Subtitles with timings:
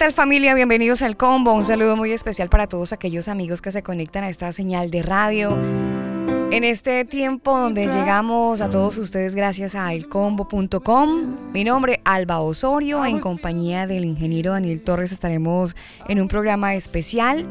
[0.00, 0.54] Tal familia?
[0.54, 1.52] Bienvenidos al combo.
[1.52, 5.02] Un saludo muy especial para todos aquellos amigos que se conectan a esta señal de
[5.02, 5.58] radio.
[6.50, 13.04] En este tiempo donde llegamos a todos ustedes gracias a elcombo.com, mi nombre Alba Osorio,
[13.04, 15.76] en compañía del ingeniero Daniel Torres estaremos
[16.08, 17.46] en un programa especial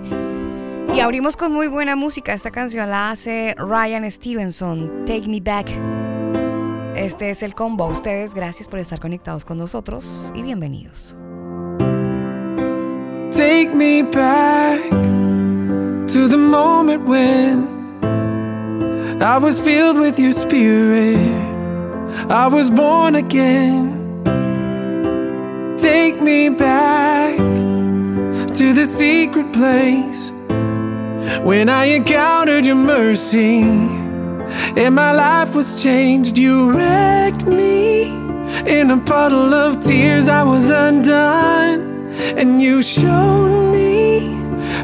[0.91, 2.33] y abrimos con muy buena música.
[2.33, 5.69] Esta canción la hace Ryan Stevenson, Take Me Back.
[6.95, 7.85] Este es el combo.
[7.85, 11.15] Ustedes, gracias por estar conectados con nosotros y bienvenidos.
[13.31, 17.67] Take me back to the moment when
[19.21, 21.15] I was filled with your spirit.
[22.27, 24.23] I was born again.
[25.77, 30.31] Take me back to the secret place
[31.43, 36.39] when I encountered your mercy and my life was changed.
[36.39, 38.09] You wrecked me
[38.65, 40.27] in a puddle of tears.
[40.27, 44.29] I was undone and you showed me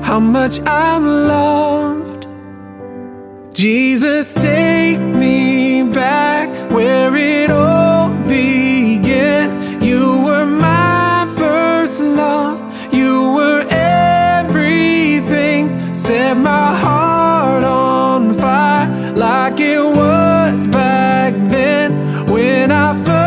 [0.02, 2.28] how much I'm loved.
[3.54, 9.82] Jesus, take me back where it all began.
[9.82, 12.62] You were my first love,
[12.94, 14.84] you were everything.
[15.94, 23.25] Set my heart on fire like it was back then when I first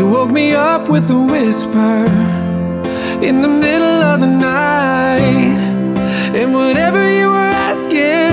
[0.00, 2.06] you woke me up with a whisper
[3.22, 5.58] in the middle of the night.
[6.38, 8.32] And whatever you were asking,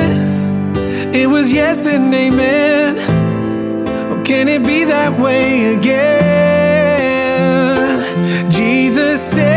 [1.13, 2.95] it was yes and amen.
[4.11, 6.07] Or can it be that way again?
[8.49, 9.56] Jesus, take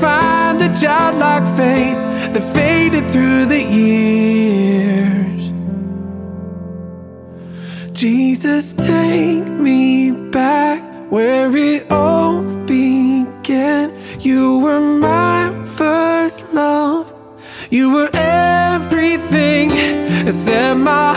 [0.00, 1.98] find the childlike faith
[2.32, 5.52] that faded through the years.
[7.98, 13.92] Jesus, take me back where it all began.
[14.20, 17.14] You were my first love.
[17.70, 19.70] You were everything
[20.32, 21.07] set my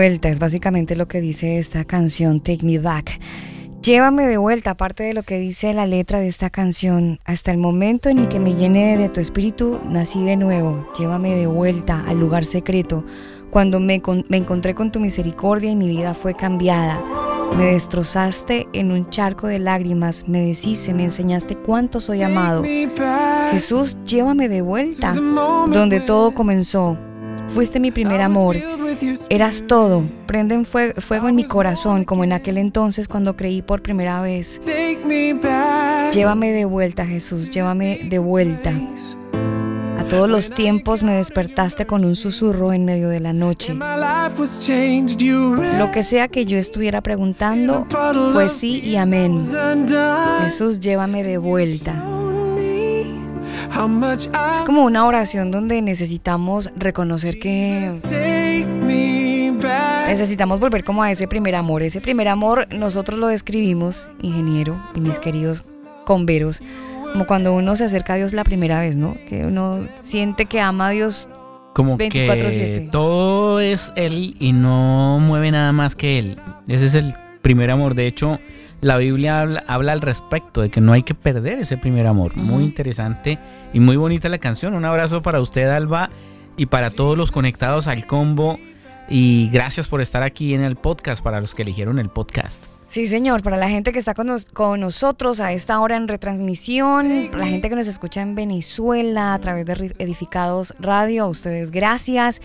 [0.00, 3.20] vuelta, es básicamente lo que dice esta canción, Take Me Back.
[3.82, 7.58] Llévame de vuelta, aparte de lo que dice la letra de esta canción, hasta el
[7.58, 10.90] momento en el que me llene de tu espíritu, nací de nuevo.
[10.98, 13.04] Llévame de vuelta al lugar secreto,
[13.50, 16.98] cuando me, con- me encontré con tu misericordia y mi vida fue cambiada.
[17.58, 22.62] Me destrozaste en un charco de lágrimas, me decís, me enseñaste cuánto soy amado.
[23.50, 26.96] Jesús, llévame de vuelta, donde todo comenzó.
[27.54, 28.56] Fuiste mi primer amor.
[29.28, 30.04] Eras todo.
[30.26, 34.60] Prenden fuego en mi corazón, como en aquel entonces cuando creí por primera vez.
[36.12, 38.72] Llévame de vuelta, Jesús, llévame de vuelta.
[39.98, 43.74] A todos los tiempos me despertaste con un susurro en medio de la noche.
[43.74, 47.86] Lo que sea que yo estuviera preguntando,
[48.32, 49.42] pues sí y amén.
[50.44, 51.94] Jesús, llévame de vuelta.
[54.54, 57.90] Es como una oración donde necesitamos reconocer que
[60.08, 61.82] necesitamos volver como a ese primer amor.
[61.82, 65.64] Ese primer amor nosotros lo describimos, ingeniero y mis queridos
[66.04, 66.62] converos,
[67.12, 69.16] como cuando uno se acerca a Dios la primera vez, ¿no?
[69.28, 71.28] Que uno siente que ama a Dios
[71.72, 76.36] como que todo es Él y no mueve nada más que Él.
[76.66, 77.94] Ese es el primer amor.
[77.94, 78.40] De hecho,
[78.80, 82.36] la Biblia habla, al respecto de que no hay que perder ese primer amor.
[82.36, 83.38] Muy interesante
[83.72, 84.74] y muy bonita la canción.
[84.74, 86.10] Un abrazo para usted, Alba,
[86.56, 88.58] y para todos los conectados al combo.
[89.08, 92.64] Y gracias por estar aquí en el podcast, para los que eligieron el podcast.
[92.90, 97.44] Sí, señor, para la gente que está con, nosotros a esta hora en retransmisión, para
[97.44, 102.40] la gente que nos escucha en Venezuela a través de Edificados Radio, a ustedes gracias.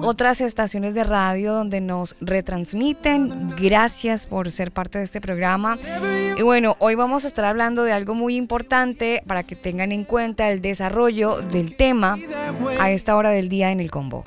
[0.00, 5.76] Otras estaciones de radio donde nos retransmiten, gracias por ser parte de este programa.
[6.38, 10.04] Y bueno, hoy vamos a estar hablando de algo muy importante para que tengan en
[10.04, 12.16] cuenta el desarrollo del tema
[12.78, 14.22] a esta hora del día en el combo.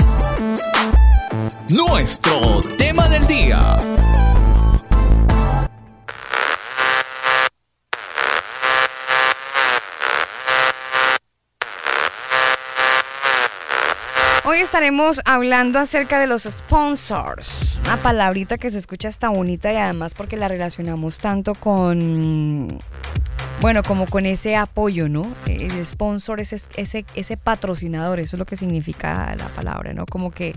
[1.69, 3.79] Nuestro tema del día.
[14.61, 17.79] Estaremos hablando acerca de los sponsors.
[17.85, 22.77] Una palabrita que se escucha hasta bonita y además porque la relacionamos tanto con,
[23.61, 25.33] bueno, como con ese apoyo, ¿no?
[25.47, 30.05] El sponsor es ese, ese patrocinador, eso es lo que significa la palabra, ¿no?
[30.05, 30.53] Como que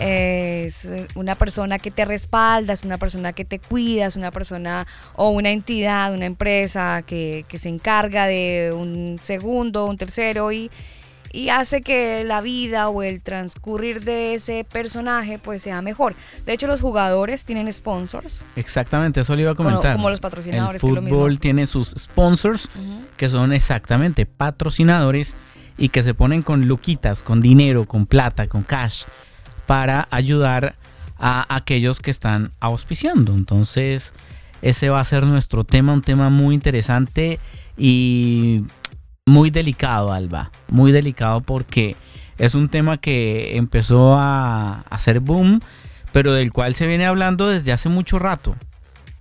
[0.00, 4.86] es una persona que te respalda, es una persona que te cuida, es una persona
[5.14, 10.70] o una entidad, una empresa que, que se encarga de un segundo, un tercero y
[11.32, 16.14] y hace que la vida o el transcurrir de ese personaje pues sea mejor.
[16.44, 18.44] De hecho, los jugadores tienen sponsors.
[18.56, 19.96] Exactamente, eso le iba a comentar.
[19.96, 20.82] Como, los patrocinadores.
[20.82, 22.68] El fútbol tiene sus sponsors,
[23.16, 25.36] que son exactamente patrocinadores
[25.78, 29.04] y que se ponen con luquitas, con dinero, con plata, con cash,
[29.66, 30.76] para ayudar
[31.18, 33.34] a aquellos que están auspiciando.
[33.34, 34.12] Entonces,
[34.62, 37.38] ese va a ser nuestro tema, un tema muy interesante
[37.76, 38.62] y
[39.30, 40.50] muy delicado, Alba.
[40.68, 41.96] Muy delicado porque
[42.36, 45.62] es un tema que empezó a hacer boom,
[46.12, 48.56] pero del cual se viene hablando desde hace mucho rato.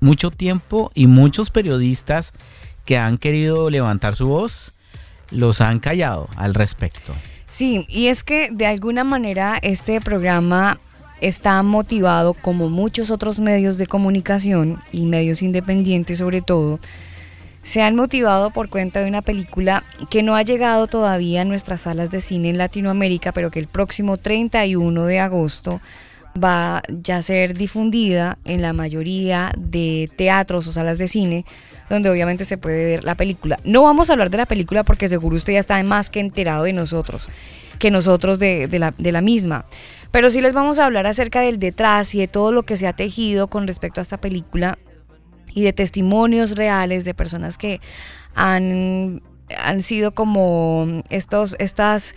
[0.01, 2.33] Mucho tiempo y muchos periodistas
[2.85, 4.73] que han querido levantar su voz
[5.29, 7.13] los han callado al respecto.
[7.45, 10.79] Sí, y es que de alguna manera este programa
[11.21, 16.79] está motivado, como muchos otros medios de comunicación y medios independientes sobre todo,
[17.63, 21.81] se han motivado por cuenta de una película que no ha llegado todavía a nuestras
[21.81, 25.81] salas de cine en Latinoamérica, pero que el próximo 31 de agosto
[26.41, 31.45] va ya a ser difundida en la mayoría de teatros o salas de cine,
[31.89, 33.59] donde obviamente se puede ver la película.
[33.63, 36.63] No vamos a hablar de la película porque seguro usted ya está más que enterado
[36.63, 37.27] de nosotros,
[37.77, 39.65] que nosotros de, la, de la misma.
[40.11, 42.87] Pero sí les vamos a hablar acerca del detrás y de todo lo que se
[42.87, 44.77] ha tejido con respecto a esta película
[45.53, 47.81] y de testimonios reales de personas que
[48.35, 49.21] han,
[49.63, 52.15] han sido como estos, estas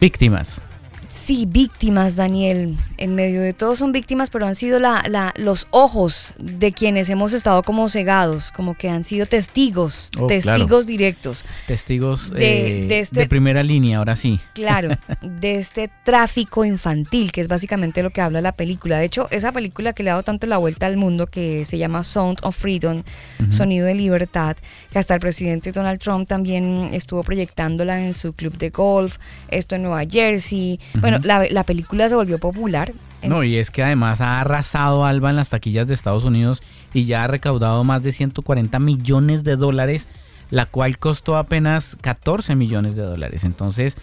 [0.00, 0.60] víctimas
[1.08, 2.76] Sí, víctimas, Daniel.
[2.98, 7.32] En medio de todo son víctimas, pero han sido la, los ojos de quienes hemos
[7.32, 11.46] estado como cegados, como que han sido testigos, oh, testigos directos.
[11.66, 14.38] Testigos de, este, de, primera línea, ahora sí.
[14.54, 14.90] Claro,
[15.22, 18.98] de este tráfico infantil, que es básicamente lo que habla la película.
[18.98, 21.78] De hecho, esa película que le ha dado tanto la vuelta al mundo, que se
[21.78, 23.02] llama Sound of Freedom,
[23.50, 24.56] Sonido de Libertad,
[24.92, 29.16] que hasta el presidente Donald Trump también estuvo proyectándola en su club de golf,
[29.50, 30.78] esto en Nueva Jersey.
[31.00, 32.92] Bueno, la, película se volvió popular.
[33.22, 36.62] No, y es que además ha arrasado Alba en las taquillas de Estados Unidos
[36.94, 40.08] y ya ha recaudado más de 140 millones de dólares,
[40.50, 43.44] la cual costó apenas 14 millones de dólares.
[43.44, 43.96] Entonces,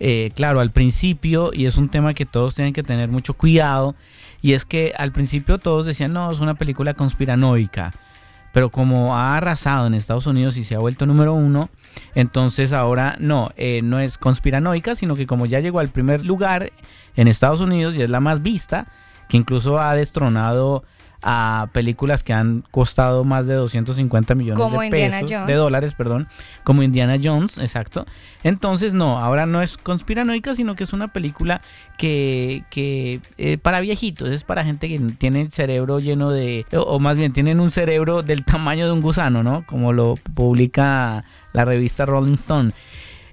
[0.00, 3.94] eh, claro, al principio, y es un tema que todos tienen que tener mucho cuidado,
[4.40, 7.92] y es que al principio todos decían, no, es una película conspiranoica
[8.52, 11.70] pero como ha arrasado en Estados Unidos y se ha vuelto número uno,
[12.14, 16.72] entonces ahora no, eh, no es conspiranoica, sino que como ya llegó al primer lugar
[17.16, 18.86] en Estados Unidos y es la más vista,
[19.28, 20.84] que incluso ha destronado
[21.22, 26.28] a películas que han costado más de 250 millones de pesos, de dólares, perdón,
[26.64, 28.06] como Indiana Jones, exacto.
[28.42, 31.62] Entonces, no, ahora no es conspiranoica, sino que es una película
[31.96, 36.98] que, que eh, para viejitos, es para gente que tiene el cerebro lleno de, o,
[36.98, 39.64] más bien tienen un cerebro del tamaño de un gusano, ¿no?
[39.64, 42.72] Como lo publica la revista Rolling Stone.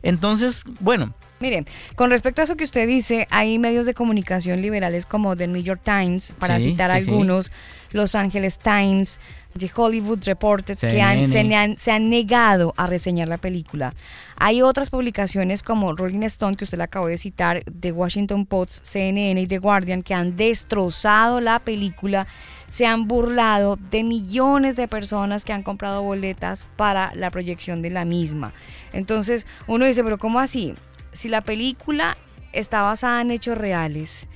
[0.01, 1.63] Entonces, bueno, Mire,
[1.95, 5.63] con respecto a eso que usted dice, hay medios de comunicación liberales como The New
[5.63, 7.49] York Times, para citar algunos,
[7.91, 9.19] Los Angeles Times,
[9.57, 13.93] The Hollywood Reporter, que han, se, han, negado a reseñar la película.
[14.35, 18.83] Hay otras publicaciones como Rolling Stone, que usted la acabó de citar, The Washington Post,
[18.83, 22.27] CNN y The Guardian, que han destrozado la película,
[22.69, 27.89] se han burlado de millones de personas que han comprado boletas para la proyección de
[27.89, 28.53] la misma.
[28.93, 30.75] Entonces uno dice, pero ¿cómo así?
[31.11, 32.17] si la película
[32.53, 34.27] está basada en hechos reales,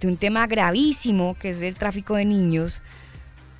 [0.00, 2.82] de un tema gravísimo que es el tráfico de niños,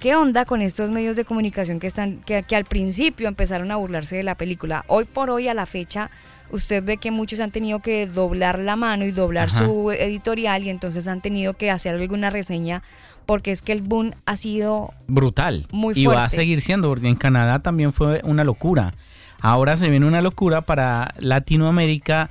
[0.01, 4.17] ¿qué onda con estos medios de comunicación que, están, que, al principio empezaron a burlarse
[4.17, 4.85] de la película?
[4.89, 6.11] Hoy por hoy, a la fecha,
[6.51, 10.71] usted ve que muchos han tenido que doblar la mano y doblar su editorial y
[10.71, 12.83] entonces han tenido que hacer alguna reseña
[13.27, 16.01] porque es que el boom ha sido brutal muy fuerte.
[16.01, 18.93] Y va a seguir siendo, porque en Canadá también fue una locura.
[19.41, 22.31] Ahora se viene una locura para Latinoamérica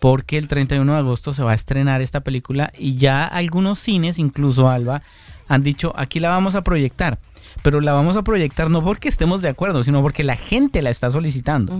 [0.00, 4.18] porque el 31 de agosto se va a estrenar esta película y ya algunos cines,
[4.18, 5.02] incluso Alba,
[5.48, 7.18] han dicho aquí la vamos a proyectar.
[7.62, 10.90] Pero la vamos a proyectar no porque estemos de acuerdo, sino porque la gente la
[10.90, 11.72] está solicitando.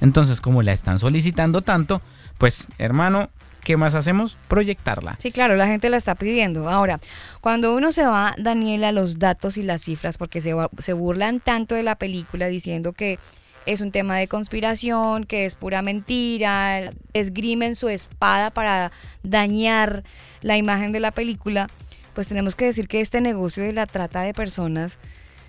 [0.00, 2.00] Entonces, como la están solicitando tanto,
[2.38, 3.30] pues hermano,
[3.68, 4.38] ¿qué más hacemos?
[4.48, 5.16] Proyectarla.
[5.18, 6.70] Sí, claro, la gente la está pidiendo.
[6.70, 7.00] Ahora,
[7.42, 11.74] cuando uno se va, Daniela, los datos y las cifras, porque se, se burlan tanto
[11.74, 13.18] de la película diciendo que
[13.66, 18.90] es un tema de conspiración, que es pura mentira, esgrimen su espada para
[19.22, 20.02] dañar
[20.40, 21.68] la imagen de la película,
[22.14, 24.98] pues tenemos que decir que este negocio de la trata de personas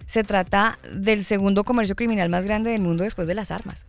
[0.08, 3.86] se trata del segundo comercio criminal más grande del mundo después de las armas.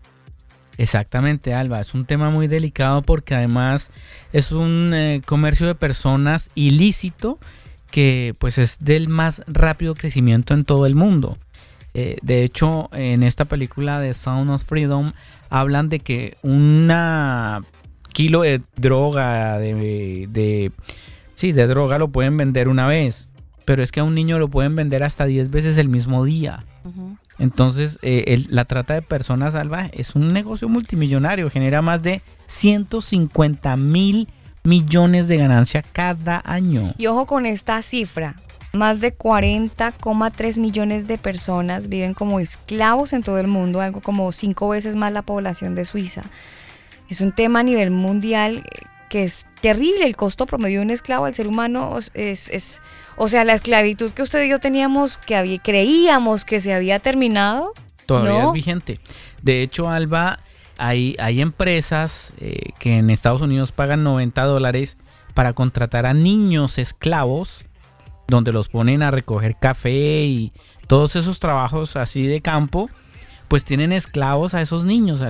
[0.80, 1.78] Exactamente, Alba.
[1.78, 3.90] Es un tema muy delicado porque además
[4.32, 7.38] es un eh, comercio de personas ilícito
[7.90, 11.36] que pues es del más rápido crecimiento en todo el mundo.
[11.92, 15.12] Eh, de hecho, en esta película de Sound of Freedom
[15.50, 17.62] hablan de que una
[18.14, 20.72] kilo de droga, de,
[21.34, 23.28] sí, de droga lo pueden vender una vez,
[23.66, 26.64] pero es que a un niño lo pueden vender hasta 10 veces el mismo día.
[27.40, 33.76] Entonces, eh, la trata de personas salvajes es un negocio multimillonario, genera más de 150
[33.78, 34.28] mil
[34.62, 36.94] millones de ganancia cada año.
[36.98, 38.36] Y ojo con esta cifra,
[38.74, 44.30] más de 40,3 millones de personas viven como esclavos en todo el mundo, algo como
[44.32, 46.24] cinco veces más la población de Suiza.
[47.08, 48.64] Es un tema a nivel mundial
[49.10, 50.06] que es terrible.
[50.06, 52.80] El costo promedio de un esclavo al ser humano es, es
[53.16, 57.00] o sea, la esclavitud que usted y yo teníamos, que había, creíamos que se había
[57.00, 57.74] terminado.
[58.06, 59.00] Todavía es vigente.
[59.42, 60.38] De hecho, Alba,
[60.78, 64.96] hay, hay empresas eh, que en Estados Unidos pagan 90 dólares
[65.34, 67.66] para contratar a niños esclavos
[68.28, 70.52] donde los ponen a recoger café y
[70.86, 72.88] todos esos trabajos así de campo,
[73.48, 75.20] pues tienen esclavos a esos niños.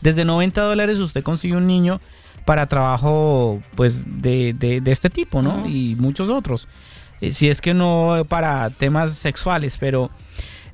[0.00, 2.00] Desde 90 dólares usted consigue un niño
[2.46, 5.68] para trabajo pues de, de, este tipo, ¿no?
[5.68, 6.68] Y muchos otros.
[7.20, 10.10] Eh, si es que no para temas sexuales, pero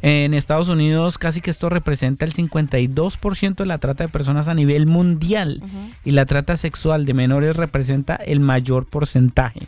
[0.02, 4.55] en Estados Unidos casi que esto representa el 52% de la trata de personas a
[4.55, 5.62] nivel mundial
[6.05, 9.67] y la trata sexual de menores representa el mayor porcentaje.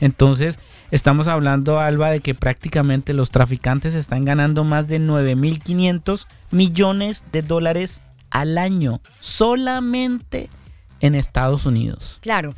[0.00, 0.58] Entonces,
[0.92, 7.42] Estamos hablando, Alba, de que prácticamente los traficantes están ganando más de 9.500 millones de
[7.42, 10.48] dólares al año, solamente
[11.00, 12.18] en Estados Unidos.
[12.20, 12.54] Claro,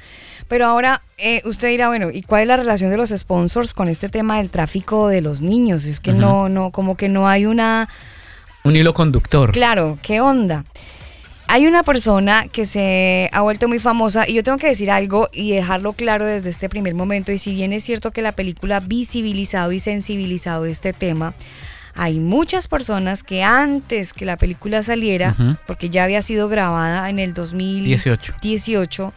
[0.49, 3.88] pero ahora eh, usted dirá, bueno, ¿y cuál es la relación de los sponsors con
[3.88, 5.85] este tema del tráfico de los niños?
[5.85, 7.88] Es que no, no, como que no hay una...
[8.64, 9.52] Un hilo conductor.
[9.52, 10.64] Claro, ¿qué onda?
[11.50, 15.28] Hay una persona que se ha vuelto muy famosa y yo tengo que decir algo
[15.33, 17.33] y dejarlo claro desde este primer momento.
[17.33, 21.33] Y si bien es cierto que la película ha visibilizado y sensibilizado este tema,
[21.99, 25.35] hay muchas personas que antes que la película saliera,
[25.67, 29.12] porque ya había sido grabada en el 2018,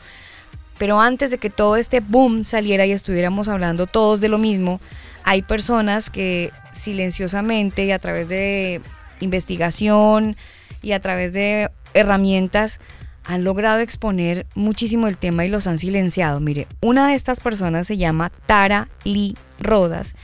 [0.79, 4.81] pero antes de que todo este boom saliera y estuviéramos hablando todos de lo mismo,
[5.23, 8.81] hay personas que silenciosamente y a través de
[9.19, 10.35] investigación
[10.81, 12.79] y a través de herramientas
[13.23, 16.39] han logrado exponer muchísimo el tema y los han silenciado.
[16.39, 20.15] Mire, una de estas personas se llama Tara Lee Rodas.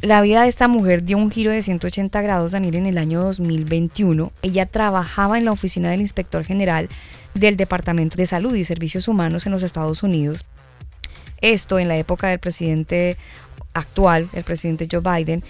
[0.00, 3.20] La vida de esta mujer dio un giro de 180 grados, Daniel, en el año
[3.20, 4.30] 2021.
[4.42, 6.88] Ella trabajaba en la oficina del inspector general
[7.34, 10.44] del Departamento de Salud y Servicios Humanos en los Estados Unidos.
[11.40, 13.16] Esto en la época del presidente
[13.74, 15.42] actual, el presidente Joe Biden,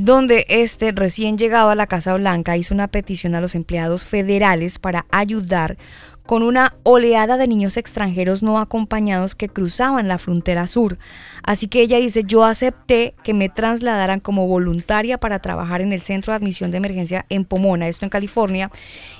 [0.00, 4.78] donde este recién llegado a la Casa Blanca hizo una petición a los empleados federales
[4.78, 5.76] para ayudar
[6.24, 10.96] con una oleada de niños extranjeros no acompañados que cruzaban la frontera sur.
[11.42, 16.02] Así que ella dice, yo acepté que me trasladaran como voluntaria para trabajar en el
[16.02, 18.70] Centro de Admisión de Emergencia en Pomona, esto en California,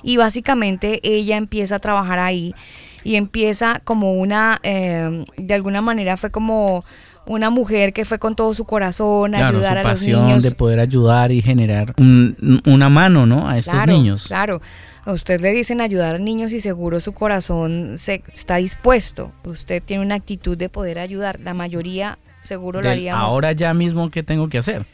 [0.03, 2.55] y básicamente ella empieza a trabajar ahí
[3.03, 6.85] y empieza como una, eh, de alguna manera fue como
[7.25, 10.43] una mujer que fue con todo su corazón a ayudar a los niños.
[10.43, 13.47] de poder ayudar y generar una mano, ¿no?
[13.47, 14.25] A estos niños.
[14.25, 14.61] Claro.
[15.03, 19.31] A usted le dicen ayudar a niños y seguro su corazón se, está dispuesto.
[19.43, 21.39] Usted tiene una actitud de poder ayudar.
[21.39, 23.23] La mayoría seguro lo haríamos.
[23.23, 24.85] Ahora ya mismo, ¿qué tengo que hacer?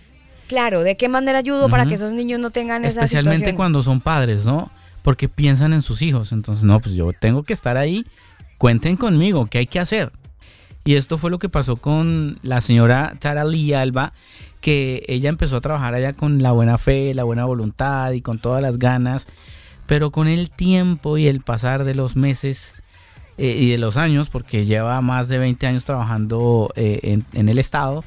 [0.47, 3.99] Claro, ¿de qué manera ayudo para que esos niños no tengan esa Especialmente cuando son
[3.99, 4.71] padres, ¿no?
[5.01, 6.31] Porque piensan en sus hijos.
[6.31, 8.05] Entonces, no, pues yo tengo que estar ahí.
[8.57, 10.11] Cuenten conmigo, ¿qué hay que hacer?
[10.87, 14.13] Y esto fue lo que pasó con la señora Tara Lee Alba,
[14.61, 18.39] que ella empezó a trabajar allá con la buena fe, la buena voluntad y con
[18.39, 19.27] todas las ganas.
[19.85, 22.73] Pero con el tiempo y el pasar de los meses
[23.37, 27.59] eh, y de los años, porque lleva más de 20 años trabajando eh, en, el
[27.59, 28.05] Estado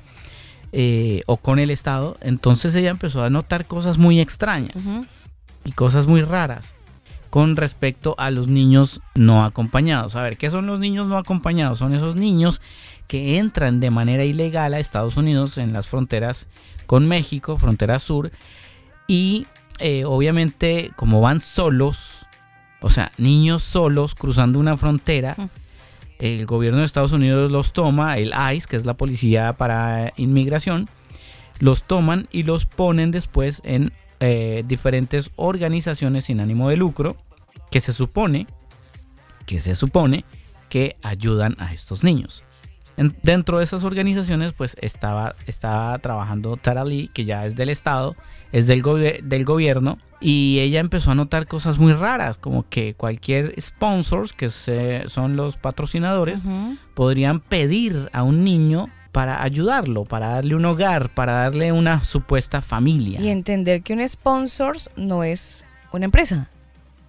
[0.73, 5.03] eh, o con el Estado, entonces ella empezó a notar cosas muy extrañas
[5.67, 6.75] y cosas muy raras
[7.31, 10.17] con respecto a los niños no acompañados.
[10.17, 11.79] A ver, ¿qué son los niños no acompañados?
[11.79, 12.61] Son esos niños
[13.07, 16.49] que entran de manera ilegal a Estados Unidos en las fronteras
[16.87, 18.33] con México, frontera sur,
[19.07, 19.47] y
[19.79, 22.27] eh, obviamente como van solos,
[22.81, 25.37] o sea, niños solos cruzando una frontera,
[26.19, 30.89] el gobierno de Estados Unidos los toma, el ICE, que es la policía para inmigración,
[31.59, 37.17] los toman y los ponen después en eh, diferentes organizaciones sin ánimo de lucro
[37.71, 38.47] que se supone,
[39.47, 40.25] que se supone
[40.69, 42.45] que ayudan a estos niños.
[43.23, 48.15] Dentro de esas organizaciones, pues estaba, estaba trabajando Tara Lee, que ya es del Estado,
[48.53, 48.83] es del,
[49.23, 54.51] del gobierno, y ella empezó a notar cosas muy raras, como que cualquier sponsors, que
[54.51, 56.43] son los patrocinadores,
[56.93, 62.61] podrían pedir a un niño para ayudarlo, para darle un hogar, para darle una supuesta
[62.63, 63.21] familia.
[63.21, 66.49] Y entender que un sponsor no es una empresa.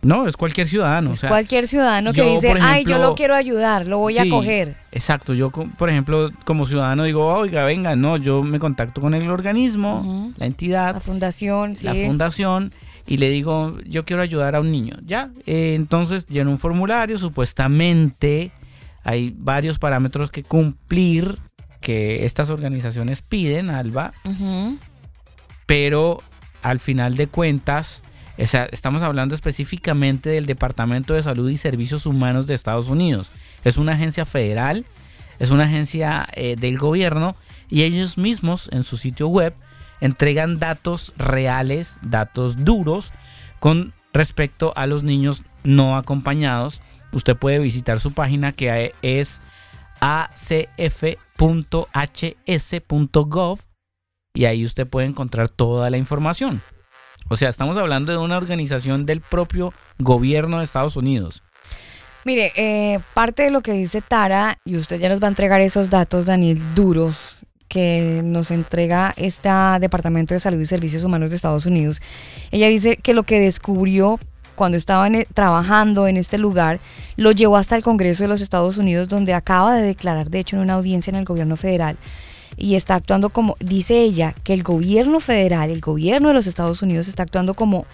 [0.01, 1.11] No, es cualquier ciudadano.
[1.11, 4.75] Es cualquier ciudadano que dice, ay, yo lo quiero ayudar, lo voy a coger.
[4.91, 9.29] Exacto, yo por ejemplo como ciudadano digo, oiga, venga, no, yo me contacto con el
[9.29, 10.95] organismo, la entidad.
[10.95, 12.73] La fundación, La fundación
[13.05, 14.97] y le digo, yo quiero ayudar a un niño.
[15.05, 18.51] Ya, eh, entonces lleno un formulario, supuestamente
[19.03, 21.37] hay varios parámetros que cumplir
[21.81, 24.13] que estas organizaciones piden, Alba,
[25.65, 26.21] pero
[26.61, 28.03] al final de cuentas
[28.37, 33.31] estamos hablando específicamente del Departamento de Salud y Servicios Humanos de Estados Unidos.
[33.63, 34.85] Es una agencia federal,
[35.39, 37.35] es una agencia eh, del gobierno
[37.69, 39.53] y ellos mismos en su sitio web
[39.99, 43.11] entregan datos reales, datos duros
[43.59, 46.81] con respecto a los niños no acompañados.
[47.11, 49.41] Usted puede visitar su página que es
[51.93, 53.59] acf.hs.gov
[54.33, 56.61] y ahí usted puede encontrar toda la información.
[57.29, 61.43] O sea, estamos hablando de una organización del propio gobierno de Estados Unidos.
[62.23, 65.59] Mire, eh, parte de lo que dice Tara, y usted ya nos va a entregar
[65.61, 69.49] esos datos, Daniel, duros, que nos entrega este
[69.79, 72.01] Departamento de Salud y Servicios Humanos de Estados Unidos.
[72.51, 74.19] Ella dice que lo que descubrió
[74.61, 76.79] cuando estaba e, trabajando en este lugar,
[77.15, 80.55] lo llevó hasta el Congreso de los Estados Unidos, donde acaba de declarar, de hecho,
[80.55, 81.97] en una audiencia en el gobierno federal,
[82.57, 86.83] y está actuando como, dice ella, que el gobierno federal, el gobierno de los Estados
[86.83, 87.87] Unidos está actuando como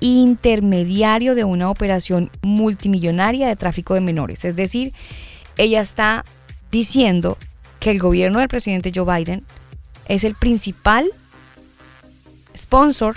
[0.00, 4.44] intermediario de una operación multimillonaria de tráfico de menores.
[4.44, 4.92] Es decir,
[5.56, 6.26] ella está
[6.70, 7.38] diciendo
[7.80, 9.44] que el gobierno del presidente Joe Biden
[10.08, 11.10] es el principal
[12.54, 13.16] sponsor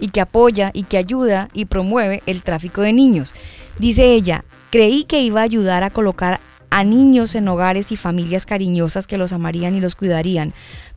[0.00, 3.34] y que apoya y que ayuda y promueve el tráfico de niños.
[3.78, 8.46] Dice ella, creí que iba a ayudar a colocar a niños en hogares y familias
[8.46, 10.52] cariñosas que los amarían y los cuidarían.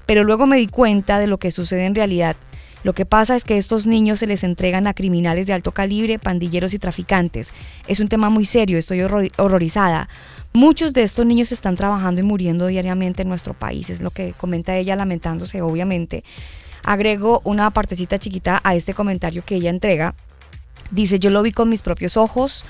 [0.06, 2.36] Pero luego me di cuenta de lo que sucede en realidad.
[2.84, 6.18] Lo que pasa es que estos niños se les entregan a criminales de alto calibre,
[6.18, 7.52] pandilleros y traficantes.
[7.88, 10.08] Es un tema muy serio, estoy horrorizada.
[10.54, 14.34] Muchos de estos niños están trabajando y muriendo diariamente en nuestro país, es lo que
[14.34, 16.24] comenta ella lamentándose, obviamente.
[16.84, 20.15] Agrego una partecita chiquita a este comentario que ella entrega.
[20.92, 22.63] Dice, yo lo vi con mis propios ojos,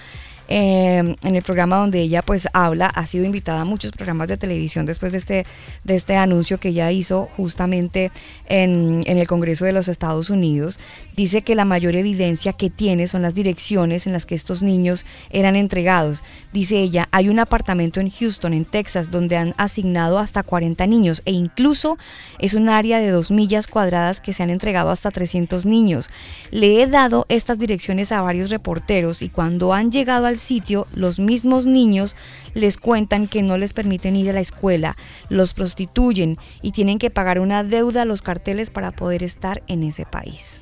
[0.52, 4.36] eh, en el programa donde ella pues habla, ha sido invitada a muchos programas de
[4.36, 5.46] televisión después de este,
[5.84, 8.12] de este anuncio que ella hizo justamente
[8.48, 10.80] en, en el Congreso de los Estados Unidos.
[11.20, 15.04] Dice que la mayor evidencia que tiene son las direcciones en las que estos niños
[15.32, 16.24] eran entregados.
[16.54, 21.22] Dice ella, hay un apartamento en Houston, en Texas, donde han asignado hasta 40 niños
[21.26, 21.98] e incluso
[22.38, 26.10] es un área de dos millas cuadradas que se han entregado hasta 300 niños.
[26.52, 31.20] Le he dado estas direcciones a varios reporteros y cuando han llegado al sitio, los
[31.20, 32.16] mismos niños
[32.54, 34.96] les cuentan que no les permiten ir a la escuela,
[35.28, 39.84] los prostituyen y tienen que pagar una deuda a los carteles para poder estar en
[39.84, 40.62] ese país.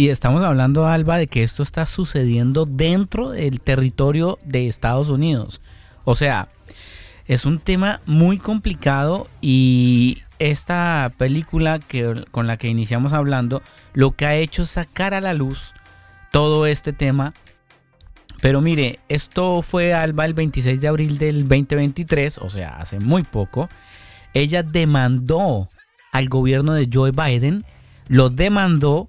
[0.00, 5.60] Y estamos hablando, Alba, de que esto está sucediendo dentro del territorio de Estados Unidos.
[6.04, 6.50] O sea,
[7.26, 13.60] es un tema muy complicado y esta película que, con la que iniciamos hablando
[13.92, 15.74] lo que ha hecho es sacar a la luz
[16.30, 17.34] todo este tema.
[18.40, 23.24] Pero mire, esto fue Alba el 26 de abril del 2023, o sea, hace muy
[23.24, 23.68] poco.
[24.32, 25.70] Ella demandó
[26.12, 27.64] al gobierno de Joe Biden,
[28.06, 29.08] lo demandó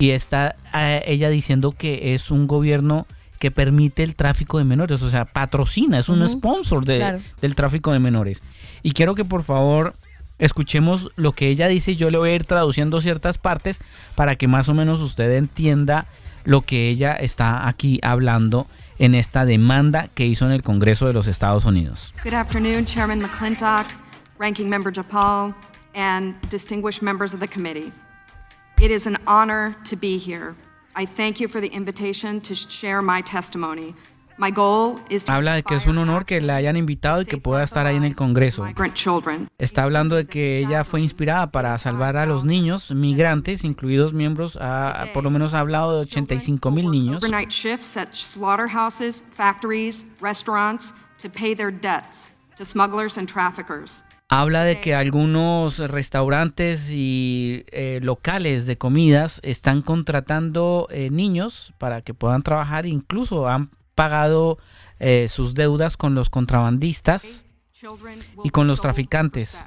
[0.00, 3.06] y está eh, ella diciendo que es un gobierno
[3.38, 7.92] que permite el tráfico de menores, o sea, patrocina, es un sponsor de, del tráfico
[7.92, 8.42] de menores.
[8.82, 9.94] Y quiero que por favor
[10.38, 13.78] escuchemos lo que ella dice yo le voy a ir traduciendo ciertas partes
[14.14, 16.06] para que más o menos usted entienda
[16.44, 18.66] lo que ella está aquí hablando
[18.98, 22.14] en esta demanda que hizo en el Congreso de los Estados Unidos.
[22.24, 23.86] Good afternoon, Chairman McClintock,
[24.38, 25.54] Ranking Member Japal,
[25.94, 27.92] and distinguished members of the committee.
[28.80, 30.54] It is an honor to be here.
[30.96, 33.94] I thank you for the invitation to share my testimony.
[35.28, 37.96] Habla de que es un honor que la hayan invitado y que pueda estar ahí
[37.96, 38.64] en el Congreso.
[39.58, 44.56] Está hablando de que ella fue inspirada para salvar a los niños migrantes, incluidos miembros,
[44.58, 47.22] a, por lo menos ha hablado de 85 mil niños.
[54.32, 62.02] Habla de que algunos restaurantes y eh, locales de comidas están contratando eh, niños para
[62.02, 64.58] que puedan trabajar, incluso han pagado
[65.00, 67.44] eh, sus deudas con los contrabandistas
[68.44, 69.66] y con los traficantes.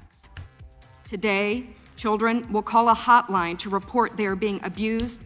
[1.10, 5.21] Today, children will call a hotline to report they are being abused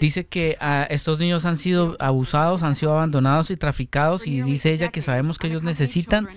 [0.00, 4.72] Dice que ah, estos niños han sido abusados, han sido abandonados y traficados y dice
[4.72, 6.28] ella que sabemos que ellos necesitan.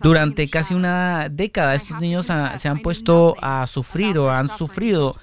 [0.00, 5.14] Durante casi una década estos niños se han puesto a sufrir o han sufrido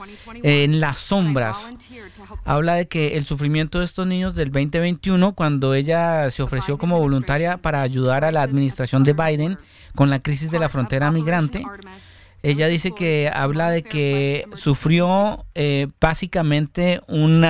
[0.43, 1.73] en las sombras.
[2.45, 6.99] Habla de que el sufrimiento de estos niños del 2021, cuando ella se ofreció como
[6.99, 9.57] voluntaria para ayudar a la administración de Biden
[9.95, 11.63] con la crisis de la frontera migrante,
[12.45, 17.43] ella dice que habla de que sufrió eh, básicamente un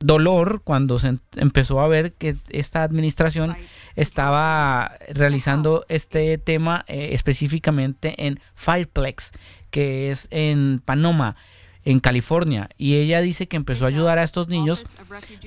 [0.00, 3.54] dolor cuando se empezó a ver que esta administración
[3.94, 9.32] estaba realizando este tema eh, específicamente en Fireplex,
[9.70, 11.36] que es en Panoma
[11.84, 12.70] en California.
[12.78, 14.84] Y ella dice que empezó a ayudar a estos niños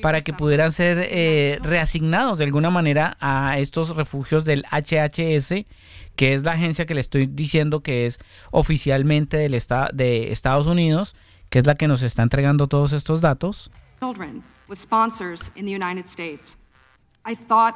[0.02, 5.65] para que pudieran ser eh, reasignados de alguna manera a estos refugios del HHS
[6.15, 8.19] que es la agencia que le estoy diciendo que es
[8.51, 9.62] oficialmente del
[9.93, 11.15] de Estados Unidos,
[11.49, 13.71] que es la que nos está entregando todos estos datos.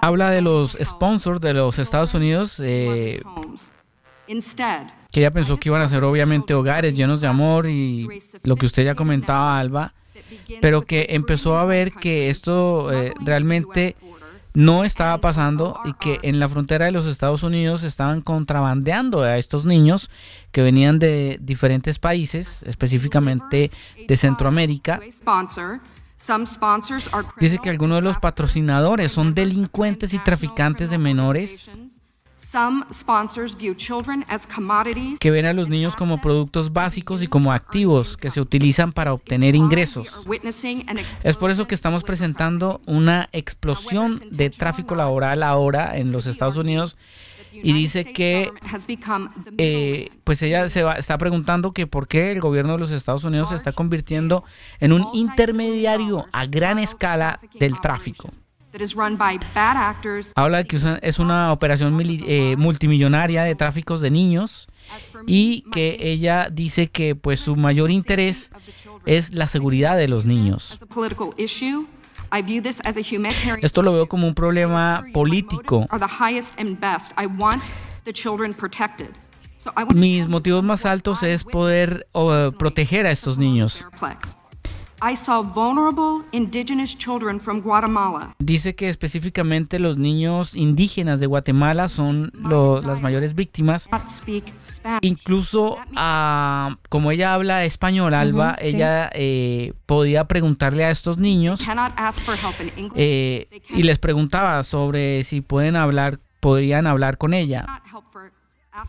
[0.02, 3.22] Habla de los sponsors de los Estados Unidos, eh,
[5.12, 8.08] que ella pensó que iban a ser obviamente hogares llenos de amor y
[8.44, 9.94] lo que usted ya comentaba, Alba,
[10.62, 13.96] pero que empezó a ver que esto eh, realmente
[14.54, 19.38] no estaba pasando y que en la frontera de los Estados Unidos estaban contrabandeando a
[19.38, 20.10] estos niños
[20.52, 23.70] que venían de diferentes países, específicamente
[24.08, 25.00] de Centroamérica.
[27.40, 31.80] Dice que algunos de los patrocinadores son delincuentes y traficantes de menores
[35.20, 39.14] que ven a los niños como productos básicos y como activos que se utilizan para
[39.14, 40.26] obtener ingresos.
[41.24, 46.58] Es por eso que estamos presentando una explosión de tráfico laboral ahora en los Estados
[46.58, 46.98] Unidos
[47.52, 48.52] y dice que
[49.58, 53.50] eh, pues ella se está preguntando que por qué el gobierno de los Estados Unidos
[53.50, 54.44] se está convirtiendo
[54.80, 58.30] en un intermediario a gran escala del tráfico.
[60.36, 64.68] Habla de que es una operación eh, multimillonaria de tráficos de niños
[65.26, 68.52] y que ella dice que pues su mayor interés
[69.06, 70.80] es la seguridad de los niños.
[73.62, 75.88] Esto lo veo como un problema político.
[79.94, 82.08] Mis motivos más altos es poder
[82.58, 83.86] proteger a estos niños.
[85.02, 88.36] I saw vulnerable indigenous children from Guatemala.
[88.40, 93.88] Dice que específicamente los niños indígenas de Guatemala son lo- las mayores víctimas.
[95.02, 98.76] Incluso, ah, como ella habla español, Alba, sí.
[98.76, 101.66] ella eh, podía preguntarle a estos niños
[102.96, 107.66] eh, y les preguntaba sobre si pueden hablar, podrían hablar con ella.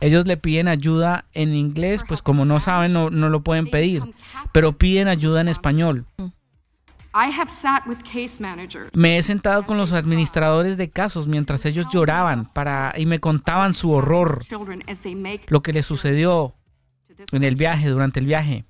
[0.00, 4.02] Ellos le piden ayuda en inglés, pues como no saben, no, no lo pueden pedir,
[4.52, 6.06] pero piden ayuda en español.
[8.92, 13.74] Me he sentado con los administradores de casos mientras ellos lloraban para, y me contaban
[13.74, 14.44] su horror,
[15.48, 16.54] lo que les sucedió
[17.32, 18.64] en el viaje, durante el viaje.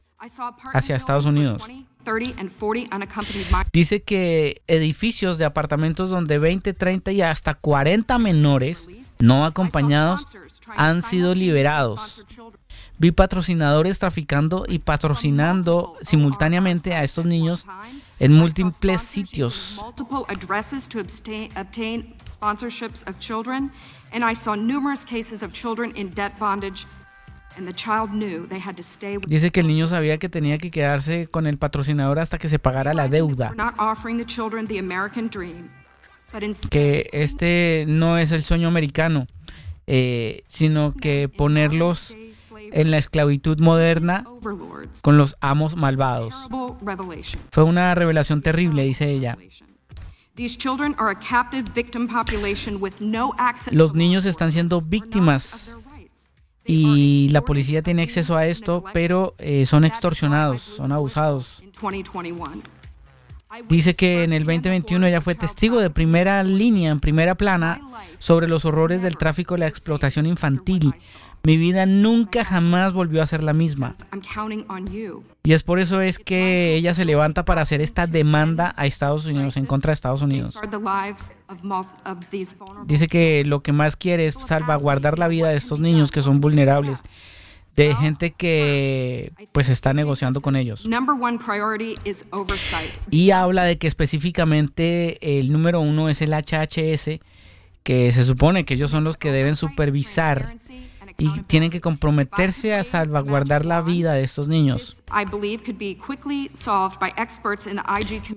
[0.74, 1.62] Hacia Estados Unidos.
[1.62, 3.70] with 20, 30 and 40 unaccompanied minors.
[3.72, 10.26] Dice que edificios de apartamentos donde 20, 30 y hasta 40 menores no acompañados
[10.76, 12.24] han sido liberados.
[12.98, 17.66] Vi patrocinadores traficando y patrocinando simultáneamente a estos niños
[18.18, 19.80] en múltiples sitios.
[29.26, 32.58] Dice que el niño sabía que tenía que quedarse con el patrocinador hasta que se
[32.58, 33.54] pagara la deuda.
[36.70, 39.26] Que este no es el sueño americano,
[39.92, 42.16] eh, sino que ponerlos
[42.70, 44.24] en la esclavitud moderna
[45.02, 46.48] con los amos malvados.
[47.50, 49.36] Fue una revelación terrible, dice ella.
[53.72, 55.76] Los niños están siendo víctimas
[56.64, 61.64] y la policía tiene acceso a esto, pero eh, son extorsionados, son abusados.
[63.68, 67.34] Dice que en el firsthand the 2021 ella fue testigo de primera línea, en primera
[67.34, 67.80] plana,
[68.18, 70.94] sobre los horrores del tráfico y la explotación infantil.
[71.42, 73.94] Mi vida nunca jamás volvió a ser la misma.
[74.12, 75.24] I'm counting on you.
[75.42, 79.24] Y es por eso es que ella se levanta para hacer esta demanda a Estados
[79.24, 80.60] Unidos, en contra de Estados Unidos.
[82.84, 86.40] Dice que lo que más quiere es salvaguardar la vida de estos niños que son
[86.40, 87.00] vulnerables,
[87.76, 90.86] de gente que pues está negociando con ellos.
[93.10, 97.20] Y habla de que específicamente el número uno es el HHS,
[97.82, 100.56] que se supone que ellos son los que deben supervisar
[101.18, 105.02] y tienen que comprometerse a salvaguardar la vida de estos niños.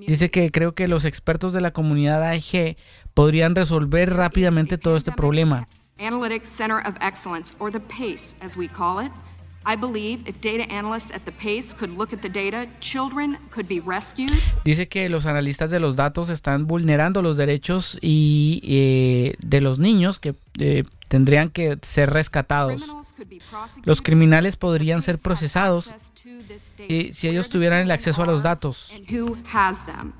[0.07, 2.77] Dice que creo que los expertos de la comunidad AIG
[3.13, 5.67] podrían resolver rápidamente todo este problema.
[5.99, 9.11] Analytics Center of Excellence, or the PACE as we call it.
[9.65, 13.67] I believe if data analysts at the PACE could look at the data, children could
[13.67, 14.33] be rescued.
[14.65, 19.79] Dice que los analistas de los datos están vulnerando los derechos y eh, de los
[19.79, 22.81] niños que eh, tendrían que ser rescatados.
[22.81, 23.87] Criminals could be prosecuted.
[23.87, 26.93] Los criminales podrían ser procesados access to this data.
[26.93, 28.91] y si ellos tuvieran el acceso a los datos.
[28.93, 30.13] And who has them.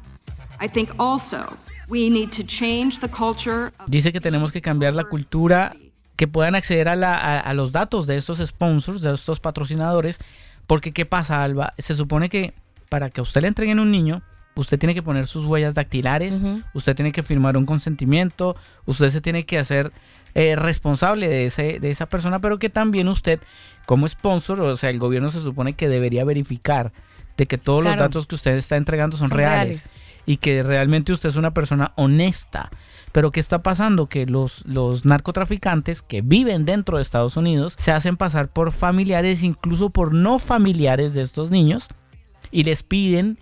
[0.61, 1.57] I think also
[1.93, 5.75] we need to change the culture of Dice que tenemos que cambiar la cultura,
[6.15, 10.19] que puedan acceder a, la- a- a los datos de estos sponsors, de estos patrocinadores,
[10.67, 11.73] porque ¿qué pasa, Alba?
[11.77, 12.53] Se supone que
[12.89, 14.21] para que a usted le entreguen un niño,
[14.55, 16.39] usted tiene que poner sus huellas dactilares,
[16.73, 19.91] usted tiene que firmar un consentimiento, usted se tiene que hacer
[20.35, 23.39] eh, responsable de, ese, de esa persona, pero que también usted,
[23.85, 26.91] como sponsor, o sea, el gobierno se supone que debería verificar
[27.37, 29.91] de que todos los datos que usted está entregando son, Son reales, reales.
[30.25, 32.69] y que realmente usted es una persona honesta.
[33.11, 34.07] Pero ¿qué está pasando?
[34.07, 39.43] Que los, los narcotraficantes que viven dentro de Estados Unidos se hacen pasar por familiares,
[39.43, 41.89] incluso por no familiares de estos niños,
[42.51, 43.37] y les piden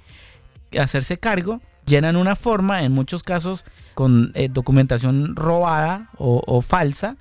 [0.79, 7.17] hacerse cargo, llenan una forma, en muchos casos con eh, documentación robada o, o falsa,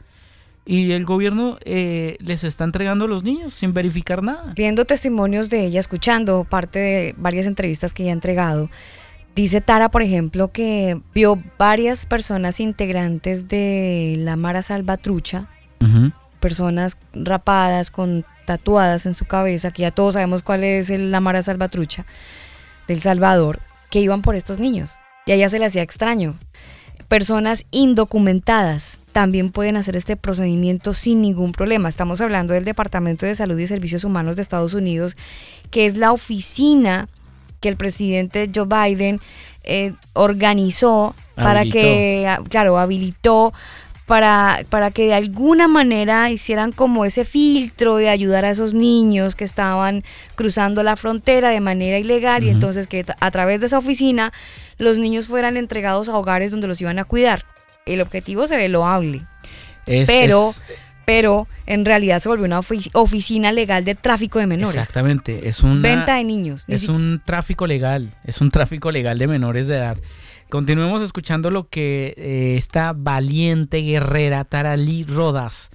[0.72, 4.52] y el gobierno eh, les está entregando a los niños sin verificar nada.
[4.54, 8.70] Viendo testimonios de ella, escuchando parte de varias entrevistas que ella ha entregado,
[9.34, 15.48] dice Tara, por ejemplo, que vio varias personas integrantes de la Mara Salvatrucha,
[16.38, 21.20] personas rapadas con tatuadas en su cabeza, que ya todos sabemos cuál es el- la
[21.20, 22.06] Mara Salvatrucha
[22.86, 23.58] del Salvador,
[23.90, 24.92] que iban por estos niños.
[25.26, 26.36] Y a ella se le hacía extraño.
[27.08, 31.88] Personas indocumentadas también pueden hacer este procedimiento sin ningún problema.
[31.88, 35.16] Estamos hablando del Departamento de Salud y Servicios Humanos de Estados Unidos,
[35.70, 37.08] que es la oficina
[37.60, 39.20] que el presidente Joe Biden
[39.64, 43.52] eh, organizó para que, ah, claro, habilitó
[44.06, 49.36] para, para que de alguna manera hicieran como ese filtro de ayudar a esos niños
[49.36, 50.02] que estaban
[50.34, 54.32] cruzando la frontera de manera ilegal y entonces que a través de esa oficina
[54.78, 57.44] los niños fueran entregados a hogares donde los iban a cuidar.
[57.86, 59.22] El objetivo se ve loable.
[59.86, 60.64] Es- Pero es-
[61.06, 62.60] pero en realidad se volvió una
[62.92, 64.76] oficina legal de tráfico de menores.
[64.76, 66.64] Exactamente, es una venta de niños.
[66.68, 69.98] Es un tráfico legal, es un tráfico legal de menores de edad.
[70.50, 75.70] Continuemos escuchando lo que eh, esta valiente guerrera Tarali Rodas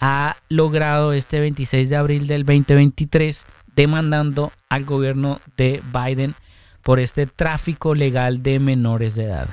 [0.00, 3.44] ha logrado este 26 de abril del 2023
[3.76, 6.34] demandando al gobierno de Biden
[6.82, 9.48] por este tráfico legal de menores de edad.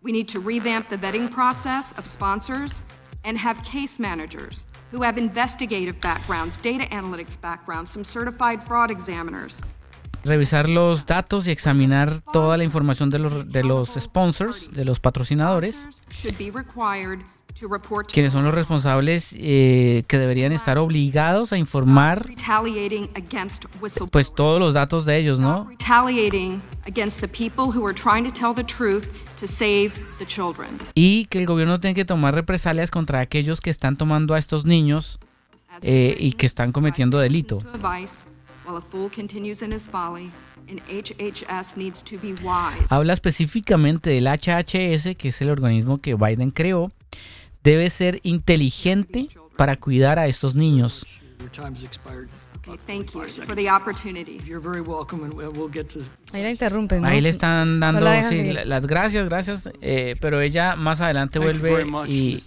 [0.00, 2.82] We need to revamp the vetting process of sponsors
[3.24, 9.60] and have case managers who have investigative backgrounds, data analytics backgrounds, some certified fraud examiners.
[10.24, 15.00] Revisar los datos y examinar toda la información de los, de los sponsors, de los
[15.00, 15.88] patrocinadores,
[18.12, 22.26] quienes son los responsables eh, que deberían estar obligados a informar
[24.10, 25.70] pues todos los datos de ellos, ¿no?
[30.94, 34.64] Y que el gobierno tiene que tomar represalias contra aquellos que están tomando a estos
[34.64, 35.18] niños
[35.82, 37.58] eh, y que están cometiendo delito.
[42.88, 46.92] Habla específicamente del HHS, que es el organismo que Biden creó.
[47.62, 51.06] Debe ser inteligente para cuidar a estos niños.
[56.32, 57.04] Ahí la interrumpen.
[57.04, 59.68] Ahí le están dando las gracias, gracias.
[59.80, 62.40] Eh, pero ella más adelante vuelve y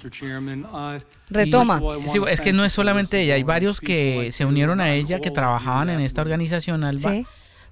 [1.29, 1.81] retoma.
[2.11, 5.31] Sí, es que no es solamente ella, hay varios que se unieron a ella que
[5.31, 7.23] trabajaban en esta organización, Alba.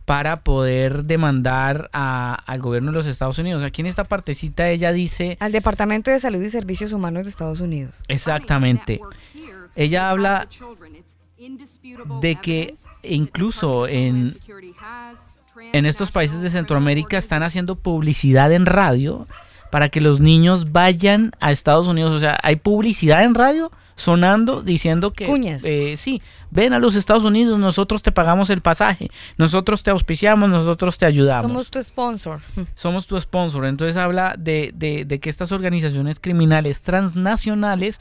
[0.06, 3.64] Para poder demandar al gobierno de los Estados Unidos.
[3.64, 5.38] Aquí en esta partecita ella dice...
[5.40, 7.96] Al Departamento de Salud y Servicios Humanos de Estados Unidos.
[8.08, 9.00] Exactamente.
[9.76, 10.48] Ella habla
[12.22, 14.38] de que incluso en,
[15.72, 19.28] en estos países de Centroamérica están haciendo publicidad en radio
[19.72, 22.12] para que los niños vayan a Estados Unidos.
[22.12, 25.26] O sea, hay publicidad en radio sonando diciendo que
[25.64, 26.22] eh, sí,
[26.54, 31.06] ven a los Estados Unidos, nosotros te pagamos el pasaje, nosotros te auspiciamos, nosotros te
[31.06, 31.50] ayudamos.
[31.50, 32.42] Somos tu sponsor.
[32.76, 33.66] Somos tu sponsor.
[33.66, 38.00] Entonces habla de, de, que estas organizaciones criminales transnacionales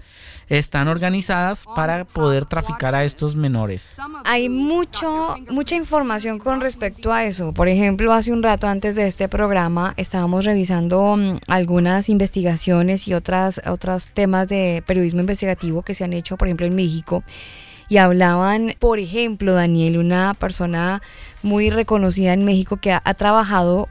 [0.49, 3.97] están organizadas para poder traficar a estos menores.
[4.25, 7.53] Hay mucho, mucha información con respecto a eso.
[7.53, 13.15] Por ejemplo, hace un rato antes de este programa estábamos revisando mm, algunas investigaciones y
[13.15, 17.25] otras, otros temas de periodismo investigativo que se han hecho, por ejemplo, en México
[17.93, 21.03] y hablaban, por ejemplo, Daniel, una persona
[21.43, 23.91] muy reconocida en México que ha, trabajado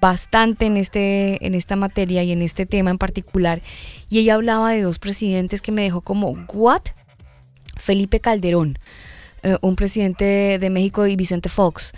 [0.00, 3.60] bastante en, este, en esta materia y en este tema en particular,
[4.08, 6.82] y ella hablaba de dos presidentes que me dejó como, ¿what?
[7.74, 8.78] Felipe Calderón.
[9.42, 11.90] Eh, un presidente de México y Vicente Fox,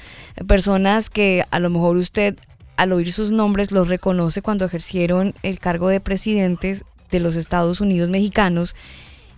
[0.48, 2.34] personas que a lo mejor usted
[2.78, 7.82] al oír sus nombres los reconoce cuando ejercieron el cargo de presidentes de los Estados
[7.82, 8.74] Unidos mexicanos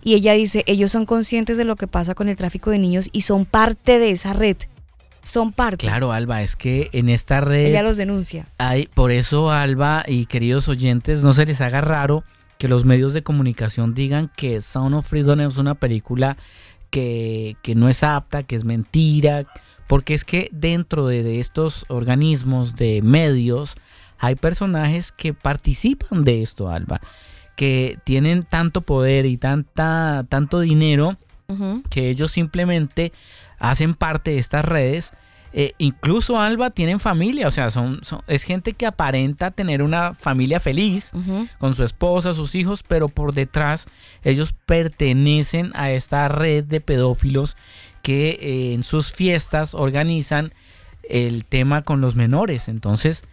[0.05, 3.09] y ella dice, ellos son conscientes de lo que pasa con el tráfico de niños
[3.11, 4.55] y son parte de esa red.
[5.23, 5.77] Son parte.
[5.77, 7.65] Claro, Alba, es que en esta red...
[7.65, 8.45] Ella los denuncia.
[8.59, 12.23] Hay, por eso, Alba y queridos oyentes, no se les haga raro
[12.59, 16.37] que los medios de comunicación digan que Sound of Freedom es una película
[16.91, 19.47] que, que no es apta, que es mentira,
[19.87, 23.75] porque es que dentro de estos organismos de medios
[24.19, 27.01] hay personajes que participan de esto, Alba
[27.55, 31.17] que tienen tanto poder y tanta, tanto dinero
[31.89, 33.13] que ellos simplemente
[33.59, 35.13] hacen parte de estas redes.
[35.57, 40.59] Eh, incluso Alba tienen familia, o sea, son, es gente que aparenta tener una familia
[40.59, 41.13] feliz
[41.59, 43.85] con su esposa, sus hijos, pero por detrás
[44.23, 47.55] ellos pertenecen a esta red de pedófilos
[48.01, 50.53] que eh, en sus fiestas organizan
[51.09, 52.67] el tema con los menores.
[52.67, 53.23] Entonces,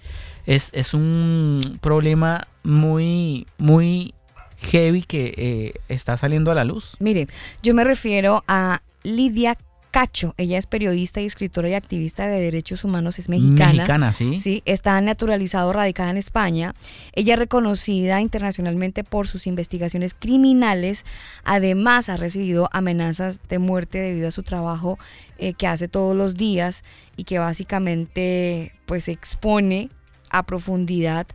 [0.47, 4.15] es, es un problema muy, muy
[4.59, 6.97] heavy que eh, está saliendo a la luz.
[7.01, 7.29] Mire,
[7.63, 9.57] yo me refiero a Lidia
[9.91, 10.35] Cacho.
[10.39, 13.73] Ella es periodista y escritora y activista de derechos humanos, es mexicana.
[13.73, 14.39] Mexicana, sí.
[14.39, 16.75] Sí, está naturalizado, radicada en España.
[17.13, 21.05] Ella es reconocida internacionalmente por sus investigaciones criminales.
[21.45, 24.99] Además, ha recibido amenazas de muerte debido a su trabajo
[25.37, 26.83] eh, que hace todos los días
[27.17, 29.91] y que básicamente pues expone
[30.33, 31.27] a profundidad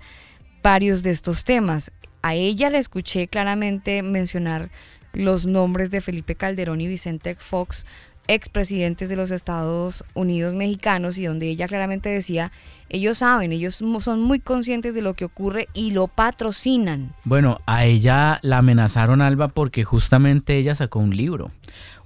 [0.61, 1.91] varios de estos temas.
[2.21, 4.69] A ella le escuché claramente mencionar
[5.13, 7.85] los nombres de Felipe Calderón y Vicente Fox,
[8.27, 12.51] expresidentes de los Estados Unidos mexicanos, y donde ella claramente decía,
[12.89, 17.13] ellos saben, ellos son muy conscientes de lo que ocurre y lo patrocinan.
[17.23, 21.51] Bueno, a ella la amenazaron, Alba, porque justamente ella sacó un libro,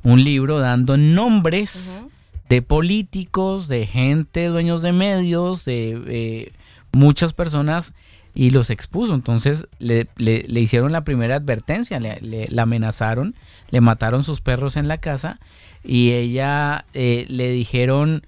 [0.03, 2.03] un libro dando nombres
[2.49, 6.51] de políticos, de gente, dueños de medios, de eh,
[6.91, 7.93] muchas personas
[8.33, 9.13] y los expuso.
[9.13, 13.35] Entonces le, hicieron la primera advertencia, le, amenazaron,
[13.69, 15.39] le mataron sus perros en la casa
[15.83, 18.25] y ella eh, le dijeron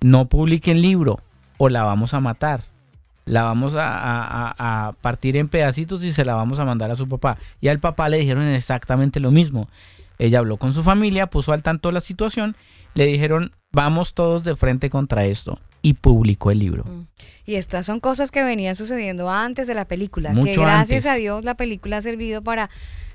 [0.00, 1.20] no publique el libro
[1.58, 2.64] o la vamos a matar.
[3.24, 7.38] La vamos a, partir en pedacitos y se la vamos a mandar a su papá.
[7.60, 9.68] Y al papá le dijeron exactamente lo mismo.
[10.18, 12.56] Ella habló con su familia, puso al tanto la situación,
[12.94, 16.84] le dijeron vamos todos de frente contra esto y publicó el libro.
[16.84, 17.06] Mm.
[17.44, 21.44] Y estas son cosas que venían sucediendo antes de la película, que gracias a Dios
[21.44, 22.70] la película ha servido para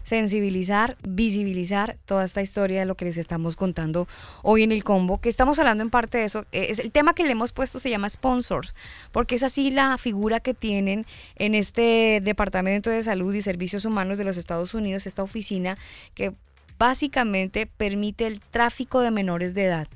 [0.07, 4.07] sensibilizar, visibilizar toda esta historia de lo que les estamos contando
[4.41, 6.45] hoy en el combo, que estamos hablando en parte de eso.
[6.53, 8.74] Es, el tema que le hemos puesto se llama sponsors,
[9.11, 11.05] porque es así la figura que tienen
[11.36, 15.78] en este Departamento de Salud y Servicios Humanos de los Estados Unidos, esta oficina
[16.13, 16.34] que
[16.80, 19.88] básicamente permite el tráfico de menores de edad.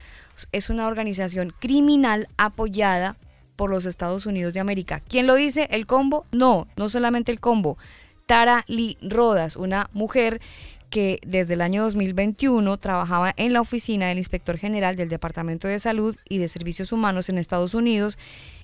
[0.51, 3.17] Es una organización criminal apoyada
[3.55, 5.01] por los Estados Unidos de América.
[5.07, 5.67] ¿Quién lo dice?
[5.71, 6.25] ¿El combo?
[6.31, 7.77] No, no solamente el combo.
[8.25, 10.41] Tara Lee Rodas, una mujer
[10.89, 15.79] que desde el año 2021 trabajaba en la oficina del inspector general del Departamento de
[15.79, 18.17] Salud y de Servicios Humanos en Estados Unidos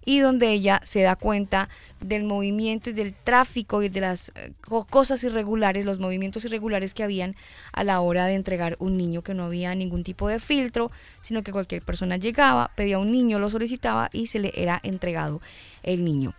[0.07, 1.67] y donde ella se da cuenta
[1.99, 4.53] del movimiento y del tráfico y de las eh,
[4.89, 7.35] cosas irregulares, los movimientos irregulares que habían
[7.73, 10.91] a la hora de entregar un niño, que no había ningún tipo de filtro,
[11.21, 15.41] sino que cualquier persona llegaba, pedía un niño, lo solicitaba y se le era entregado
[15.83, 16.33] el niño.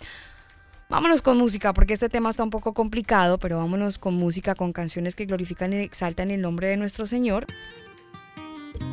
[0.88, 4.72] Vámonos con música, porque este tema está un poco complicado, pero vámonos con música, con
[4.72, 7.44] canciones que glorifican y exaltan el nombre de nuestro Señor.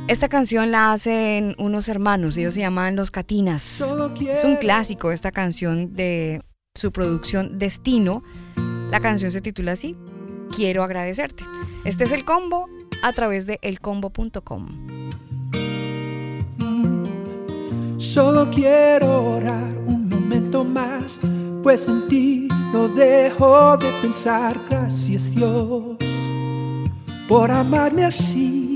[0.07, 3.81] Esta canción la hacen unos hermanos, ellos se llaman Los Catinas.
[3.81, 6.41] Es un clásico esta canción de
[6.75, 8.23] su producción Destino.
[8.91, 9.95] La canción se titula así,
[10.55, 11.43] Quiero agradecerte.
[11.85, 12.67] Este es el combo
[13.03, 14.87] a través de elcombo.com.
[17.97, 21.19] Solo quiero orar un momento más
[21.65, 24.55] pues en ti no dejo de pensar.
[24.69, 25.97] Gracias Dios
[27.27, 28.74] por amarme así.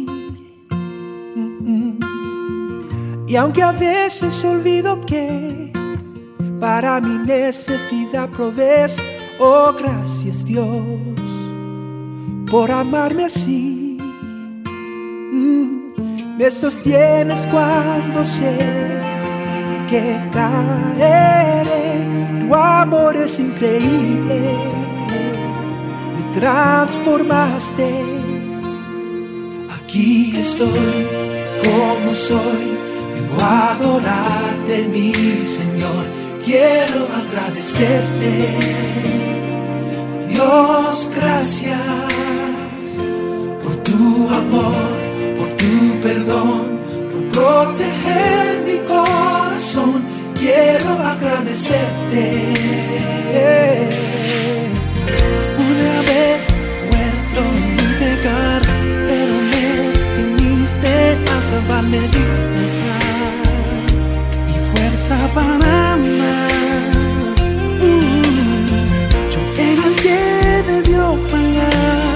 [3.28, 5.72] Y aunque a veces olvido que
[6.60, 8.98] para mi necesidad provees,
[9.40, 10.68] oh gracias Dios
[12.50, 13.98] por amarme así.
[15.32, 18.58] Mm, me sostienes cuando sé
[19.88, 21.70] que caeré
[22.50, 24.42] tu amor es increíble,
[26.16, 28.06] me transformaste.
[29.70, 32.78] Aquí estoy como soy,
[33.14, 36.06] vengo a adorarte, mi Señor.
[36.44, 38.32] Quiero agradecerte,
[40.28, 41.80] Dios, gracias
[43.64, 44.98] por tu amor,
[45.38, 46.80] por tu perdón,
[47.12, 52.60] por proteger mi corazón quiero agradecerte.
[61.50, 62.64] A salvarme, diste
[64.48, 66.94] y fuerza para amar.
[67.82, 68.66] Mm,
[69.32, 72.16] yo era el que debió pagar,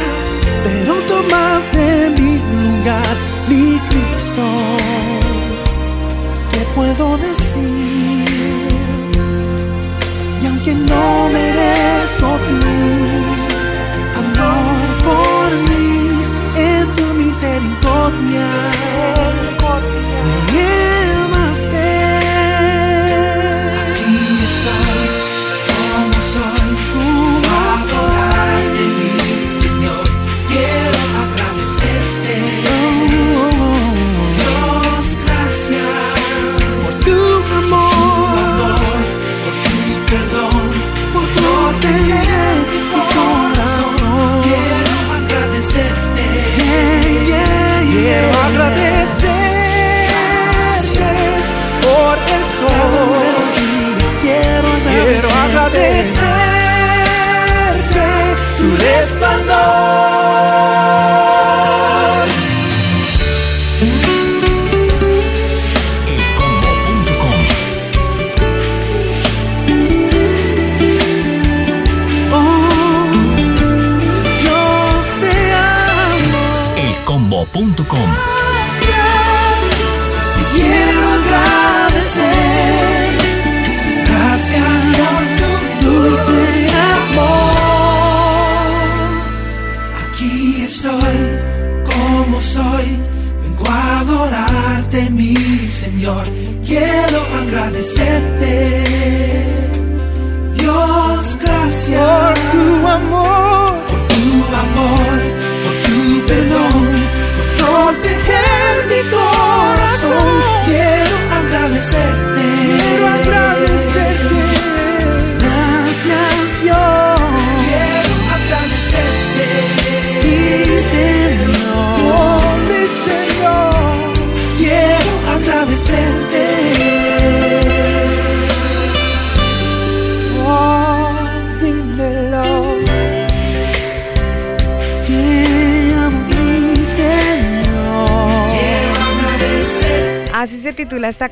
[0.63, 3.15] pero tomaste mi lugar,
[3.49, 4.45] mi Cristo.
[6.51, 8.33] ¿Qué puedo decir?
[10.63, 12.59] que no merezco tu
[14.21, 16.09] amor por mí
[16.55, 18.72] en tu misericordia.
[20.53, 21.12] Quiero
[58.63, 59.42] agradecerte,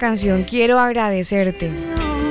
[0.01, 1.69] canción, Quiero agradecerte.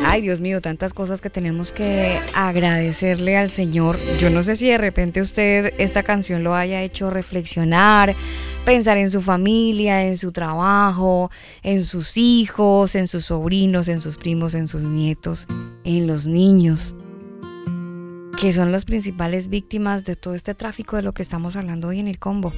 [0.04, 3.96] Ay, Dios mío, tantas cosas que tenemos que agradecerle al Señor.
[4.18, 8.16] Yo no sé si de repente usted esta canción lo haya hecho reflexionar,
[8.64, 11.30] pensar en su familia, en su trabajo,
[11.62, 15.46] en sus hijos, en sus sobrinos, en sus primos, en sus nietos,
[15.84, 16.96] en los niños,
[18.36, 22.00] que son las principales víctimas de todo este tráfico de lo que estamos hablando hoy
[22.00, 22.52] en el combo.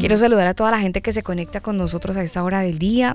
[0.00, 2.78] Quiero saludar a toda la gente que se conecta con nosotros a esta hora del
[2.78, 3.14] día.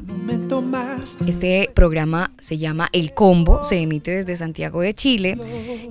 [1.25, 5.35] Este programa se llama El Combo, se emite desde Santiago de Chile.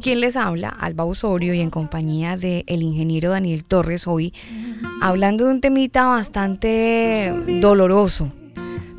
[0.00, 4.32] Quien les habla, Alba Osorio, y en compañía del el ingeniero Daniel Torres, hoy
[5.02, 8.30] hablando de un temita bastante doloroso,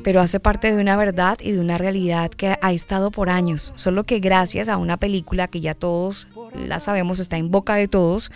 [0.03, 3.71] pero hace parte de una verdad y de una realidad que ha estado por años,
[3.75, 6.27] solo que gracias a una película que ya todos
[6.67, 8.31] la sabemos, está en boca de todos,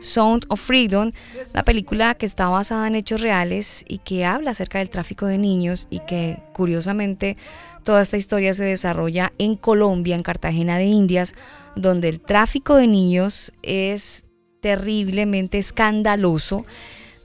[0.00, 1.10] Sound of Freedom,
[1.54, 5.38] la película que está basada en hechos reales y que habla acerca del tráfico de
[5.38, 7.36] niños y que curiosamente
[7.84, 11.34] toda esta historia se desarrolla en Colombia, en Cartagena de Indias,
[11.76, 14.24] donde el tráfico de niños es
[14.60, 16.66] terriblemente escandaloso,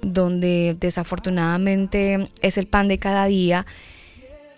[0.01, 3.65] donde desafortunadamente es el pan de cada día.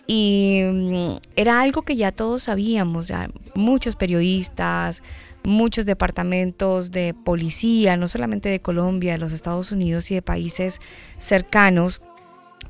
[0.06, 3.12] Y mm, era algo que ya todos sabíamos,
[3.56, 5.02] muchos periodistas,
[5.44, 10.80] muchos departamentos de policía, no solamente de Colombia, de los Estados Unidos y de países
[11.18, 12.02] cercanos,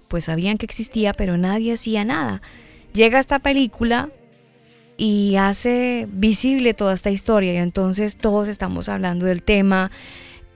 [0.07, 2.41] pues sabían que existía, pero nadie hacía nada.
[2.93, 4.09] Llega esta película
[4.97, 9.91] y hace visible toda esta historia y entonces todos estamos hablando del tema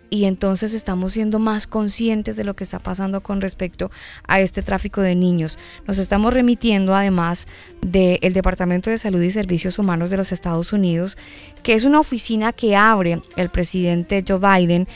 [0.10, 3.92] y entonces estamos siendo más conscientes de lo que está pasando con respecto
[4.28, 5.58] a este tráfico de niños.
[5.86, 7.48] Nos estamos remitiendo además
[7.82, 11.18] del Departamento de Salud y Servicios Humanos de los Estados Unidos,
[11.64, 14.88] que es una oficina que abre el presidente Joe Biden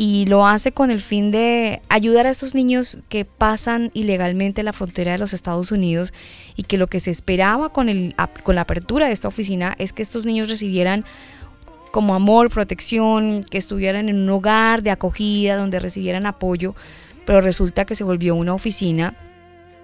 [0.00, 4.72] y lo hace con el fin de ayudar a estos niños que pasan ilegalmente la
[4.72, 6.14] frontera de los Estados Unidos
[6.54, 8.14] y que lo que se esperaba con, el,
[8.44, 11.04] con la apertura de esta oficina es que estos niños recibieran
[11.98, 16.76] como amor, protección, que estuvieran en un hogar de acogida donde recibieran apoyo,
[17.26, 19.14] pero resulta que se volvió una oficina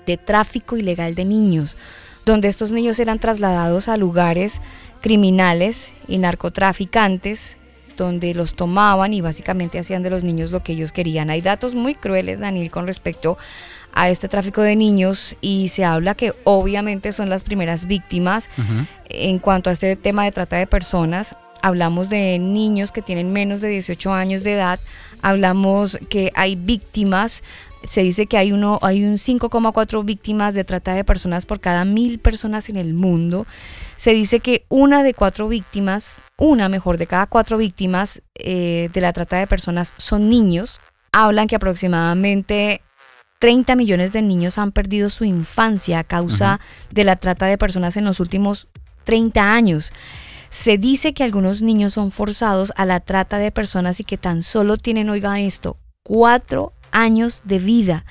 [0.06, 1.76] de tráfico ilegal de niños,
[2.24, 4.60] donde estos niños eran trasladados a lugares
[5.00, 7.56] criminales y narcotraficantes,
[7.96, 11.30] donde los tomaban y básicamente hacían de los niños lo que ellos querían.
[11.30, 13.38] Hay datos muy crueles, Daniel, con respecto
[13.92, 18.50] a este tráfico de niños y se habla que obviamente son las primeras víctimas
[19.08, 21.34] en cuanto a este tema de trata de personas
[21.64, 24.78] hablamos de niños que tienen menos de 18 años de edad,
[25.22, 27.42] hablamos que hay víctimas,
[27.84, 31.86] se dice que hay, uno, hay un 5,4 víctimas de trata de personas por cada
[31.86, 33.46] mil personas en el mundo.
[33.96, 39.00] Se dice que una de cuatro víctimas, una mejor de cada cuatro víctimas eh, de
[39.00, 40.80] la trata de personas son niños.
[41.12, 42.82] Hablan que aproximadamente
[43.38, 46.60] 30 millones de niños han perdido su infancia a causa
[46.90, 48.68] de la trata de personas en los últimos
[49.04, 49.92] 30 años.
[50.54, 54.44] Se dice que algunos niños son forzados a la trata de personas y que tan
[54.44, 58.04] solo tienen, oigan esto, cuatro años de vida.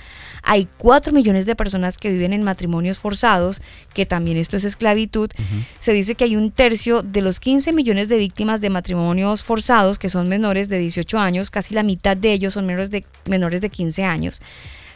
[0.43, 3.61] Hay cuatro millones de personas que viven en matrimonios forzados,
[3.93, 5.29] que también esto es esclavitud.
[5.79, 9.97] Se dice que hay un tercio de los 15 millones de víctimas de matrimonios forzados,
[9.97, 13.61] que son menores de 18 años, casi la mitad de ellos son menores de, menores
[13.61, 14.41] de 15 años.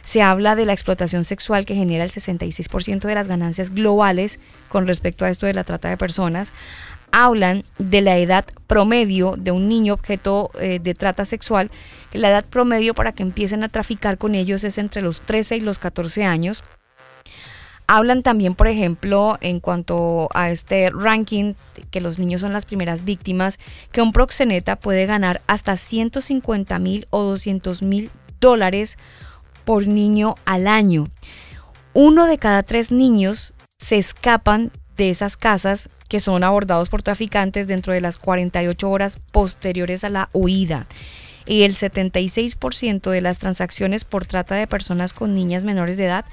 [0.04, 4.38] Se habla de la explotación sexual que genera el 66% de las ganancias globales
[4.68, 6.52] con respecto a esto de la trata de personas
[7.12, 11.70] hablan de la edad promedio de un niño objeto eh, de trata sexual,
[12.12, 15.60] la edad promedio para que empiecen a traficar con ellos es entre los 13 y
[15.60, 16.64] los 14 años.
[17.90, 21.54] Hablan también, por ejemplo, en cuanto a este ranking,
[21.90, 23.58] que los niños son las primeras víctimas,
[23.92, 28.98] que un proxeneta puede ganar hasta 150 mil o 200 mil dólares
[29.64, 31.06] por niño al año.
[31.94, 37.68] Uno de cada tres niños se escapan de esas casas que son abordados por traficantes
[37.68, 40.86] dentro de las 48 horas posteriores a la huida.
[41.46, 46.24] Y el 76% de las transacciones por trata de personas con niñas menores de edad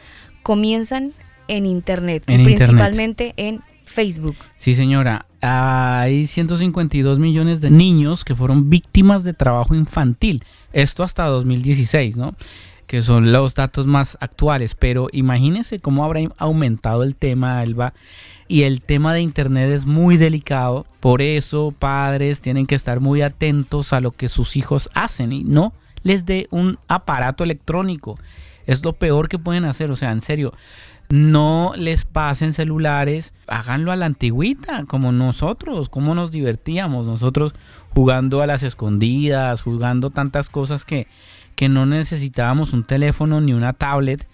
[0.43, 1.13] comienzan
[1.47, 4.35] en Internet, principalmente en Facebook.
[4.55, 5.25] Sí, señora.
[5.41, 10.43] Hay 152 millones de niños que fueron víctimas de trabajo infantil.
[10.73, 12.35] Esto hasta 2016, ¿no?
[12.87, 14.75] Que son los datos más actuales.
[14.75, 17.93] Pero imagínense cómo habrá aumentado el tema, Alba,
[18.47, 23.21] y el tema de internet es muy delicado, por eso padres tienen que estar muy
[23.21, 25.73] atentos a lo que sus hijos hacen y no
[26.03, 28.19] les dé un aparato electrónico.
[28.67, 30.53] Es lo peor que pueden hacer, o sea, en serio,
[31.09, 37.53] no les pasen celulares, háganlo a la antigüita, como nosotros, como nos divertíamos, nosotros
[37.93, 41.07] jugando a las escondidas, jugando tantas cosas que,
[41.55, 44.27] que no necesitábamos un teléfono ni una tablet.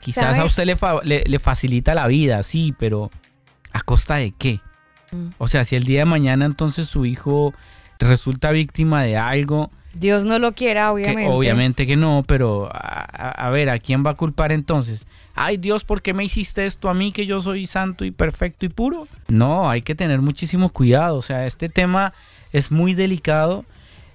[0.00, 3.10] Quizás a usted le, le, facilita la vida, sí, pero
[3.72, 4.60] ¿a costa de qué?
[5.12, 5.28] Mm.
[5.38, 7.54] O sea, si el día de mañana entonces su hijo
[7.98, 9.70] resulta víctima de algo...
[9.92, 11.32] Dios no lo quiera, obviamente.
[11.32, 15.06] obviamente que no, pero a, ver, ¿a quién va a culpar entonces?
[15.34, 18.66] Ay Dios, ¿por qué me hiciste esto a mí que yo soy santo y perfecto
[18.66, 19.08] y puro?
[19.26, 21.16] No, hay que tener muchísimo cuidado.
[21.16, 22.12] O sea, este tema
[22.52, 23.64] es muy delicado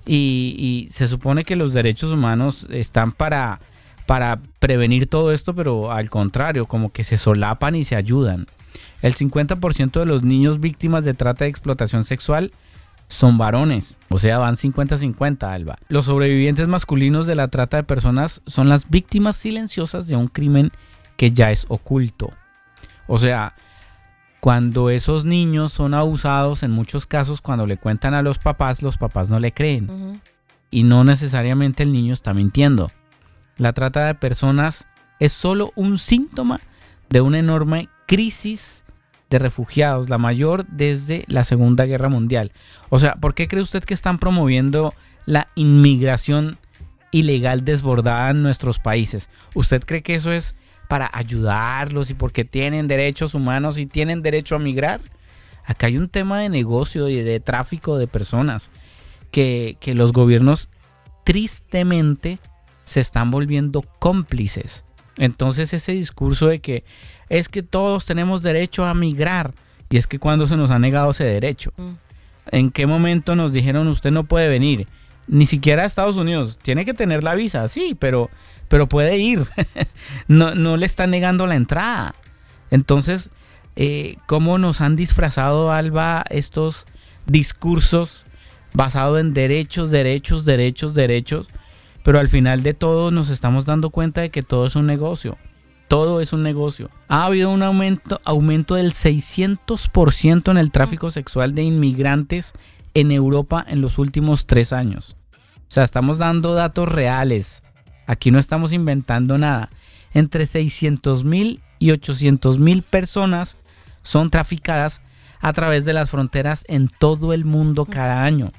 [0.05, 3.59] y se supone que los derechos humanos están para
[4.05, 8.45] para prevenir todo esto, pero al contrario, como que se solapan y se ayudan.
[9.01, 12.51] El 50% de los niños víctimas de trata de explotación sexual
[13.07, 15.77] son varones, o sea, van 50-50, Alba.
[15.89, 20.71] Los sobrevivientes masculinos de la trata de personas son las víctimas silenciosas de un crimen
[21.17, 22.31] que ya es oculto.
[23.07, 23.53] O sea,
[24.39, 28.97] cuando esos niños son abusados, en muchos casos, cuando le cuentan a los papás, los
[28.97, 30.21] papás no le creen.
[30.71, 32.91] Y no necesariamente el niño está mintiendo.
[33.57, 34.87] La trata de personas
[35.19, 36.59] es solo un síntoma
[37.09, 38.83] de una enorme crisis
[39.29, 42.51] de refugiados, la mayor desde la Segunda Guerra Mundial.
[42.89, 44.93] O sea, ¿por qué cree usted que están promoviendo
[45.25, 46.57] la inmigración
[47.11, 49.29] ilegal desbordada en nuestros países?
[49.53, 50.55] ¿Usted cree que eso es
[50.87, 55.01] para ayudarlos y porque tienen derechos humanos y tienen derecho a migrar?
[55.65, 58.69] Acá hay un tema de negocio y de tráfico de personas
[59.31, 60.69] que, que los gobiernos
[61.23, 62.37] tristemente
[62.83, 64.83] se están volviendo cómplices.
[65.17, 66.83] Entonces ese discurso de que
[67.29, 69.53] es que todos tenemos derecho a migrar
[69.89, 71.71] y es que cuando se nos ha negado ese derecho.
[71.77, 71.91] Mm.
[72.51, 74.87] ¿En qué momento nos dijeron usted no puede venir?
[75.27, 76.59] Ni siquiera a Estados Unidos.
[76.61, 78.29] Tiene que tener la visa, sí, pero,
[78.67, 79.45] pero puede ir.
[80.27, 82.15] no, no, le están negando la entrada.
[82.71, 83.31] Entonces,
[83.75, 86.85] eh, ¿cómo nos han disfrazado, Alba, estos
[87.25, 88.25] discursos
[88.73, 91.49] basados en derechos, derechos, derechos, derechos?
[92.03, 95.37] Pero al final de todo nos estamos dando cuenta de que todo es un negocio.
[95.87, 96.89] Todo es un negocio.
[97.07, 102.53] Ha habido un aumento, aumento del 600% en el tráfico sexual de inmigrantes
[102.93, 105.15] en Europa en los últimos tres años.
[105.67, 107.61] O sea, estamos dando datos reales.
[108.07, 109.69] Aquí no estamos inventando nada.
[110.13, 113.57] Entre 600 mil y 800 mil personas
[114.01, 115.01] son traficadas
[115.39, 118.51] a través de las fronteras en todo el mundo cada año.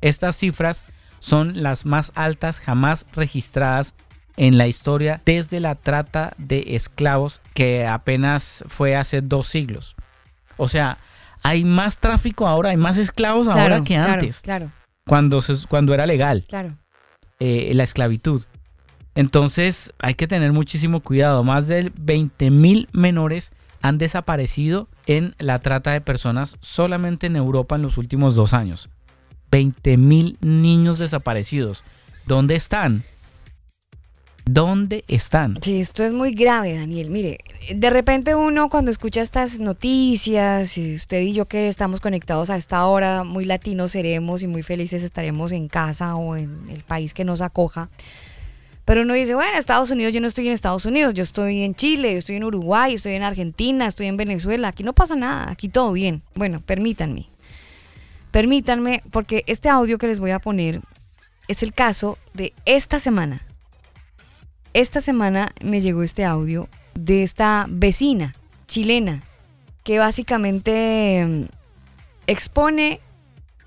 [0.00, 0.84] Estas cifras
[1.18, 3.94] son las más altas jamás registradas
[4.40, 9.96] en la historia desde la trata de esclavos que apenas fue hace dos siglos.
[10.56, 10.96] O sea,
[11.42, 14.40] hay más tráfico ahora, hay más esclavos ahora que antes.
[14.40, 14.72] Claro.
[15.06, 16.46] Cuando, cuando era legal.
[16.48, 16.78] Claro.
[17.38, 18.44] Eh, la esclavitud.
[19.14, 21.44] Entonces hay que tener muchísimo cuidado.
[21.44, 27.76] Más de 20 mil menores han desaparecido en la trata de personas solamente en Europa
[27.76, 28.88] en los últimos dos años.
[29.50, 31.84] 20 mil niños desaparecidos.
[32.24, 33.04] ¿Dónde están?
[34.44, 35.58] ¿Dónde están?
[35.62, 37.10] Sí, esto es muy grave, Daniel.
[37.10, 37.38] Mire,
[37.74, 42.84] de repente uno cuando escucha estas noticias, usted y yo que estamos conectados a esta
[42.86, 47.24] hora, muy latinos seremos y muy felices estaremos en casa o en el país que
[47.24, 47.88] nos acoja.
[48.84, 51.76] Pero uno dice, bueno, Estados Unidos, yo no estoy en Estados Unidos, yo estoy en
[51.76, 55.48] Chile, yo estoy en Uruguay, estoy en Argentina, estoy en Venezuela, aquí no pasa nada,
[55.50, 56.22] aquí todo bien.
[56.34, 57.28] Bueno, permítanme.
[58.32, 60.80] Permítanme, porque este audio que les voy a poner
[61.46, 63.46] es el caso de esta semana.
[64.72, 68.34] Esta semana me llegó este audio de esta vecina
[68.66, 69.22] chilena
[69.84, 71.44] que básicamente mm,
[72.26, 73.00] expone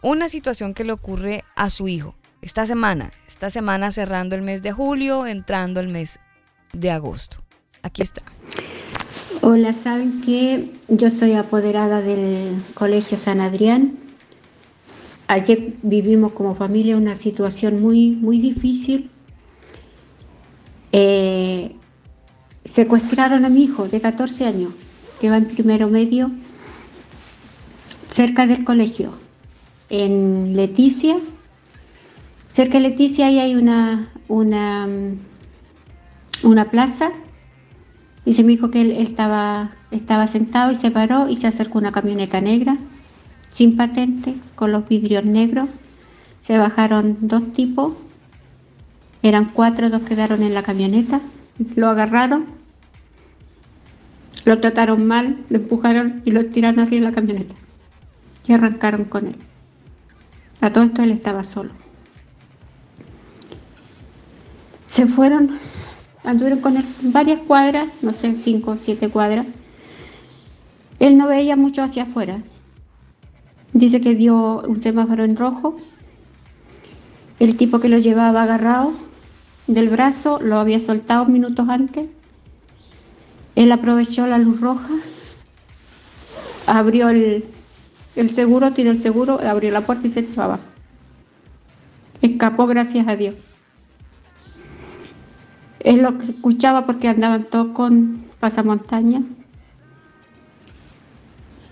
[0.01, 4.61] una situación que le ocurre a su hijo esta semana, esta semana cerrando el mes
[4.61, 6.19] de julio, entrando el mes
[6.73, 7.37] de agosto.
[7.81, 8.21] Aquí está.
[9.41, 13.97] Hola, saben que yo soy apoderada del Colegio San Adrián
[15.27, 19.09] Ayer vivimos como familia una situación muy, muy difícil.
[20.93, 21.75] Eh,
[22.63, 24.71] secuestraron a mi hijo de 14 años,
[25.19, 26.31] que va en primero medio,
[28.07, 29.11] cerca del colegio,
[29.89, 31.17] en Leticia.
[32.51, 34.87] Cerca de Leticia ahí hay una, una,
[36.43, 37.09] una plaza.
[38.25, 41.91] Dice mi hijo que él estaba, estaba sentado y se paró y se acercó una
[41.91, 42.77] camioneta negra
[43.49, 45.69] sin patente, con los vidrios negros.
[46.41, 47.93] Se bajaron dos tipos,
[49.23, 51.21] eran cuatro, dos quedaron en la camioneta,
[51.75, 52.45] lo agarraron,
[54.45, 57.55] lo trataron mal, lo empujaron y lo tiraron arriba de la camioneta
[58.47, 59.35] y arrancaron con él.
[60.61, 61.71] A todo esto él estaba solo.
[64.85, 65.57] Se fueron,
[66.23, 69.47] anduvieron con él varias cuadras, no sé, cinco o siete cuadras.
[70.99, 72.43] Él no veía mucho hacia afuera,
[73.73, 75.75] Dice que dio un semáforo en rojo.
[77.39, 78.93] El tipo que lo llevaba agarrado
[79.67, 82.05] del brazo lo había soltado minutos antes.
[83.55, 84.93] Él aprovechó la luz roja,
[86.65, 87.45] abrió el,
[88.15, 90.59] el seguro, tiró el seguro, abrió la puerta y se echó
[92.21, 93.35] Escapó gracias a Dios.
[95.81, 99.21] Él lo que escuchaba porque andaban todos con pasamontaña,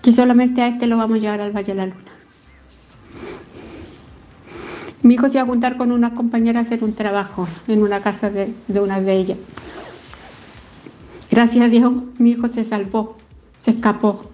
[0.02, 2.11] que solamente a este lo vamos a llevar al Valle de la Luna.
[5.02, 8.00] Mi hijo se iba a juntar con una compañera a hacer un trabajo en una
[8.00, 9.38] casa de, una de ellas.
[11.30, 13.16] Gracias a Dios, mi hijo se salvó,
[13.58, 14.30] se escapó.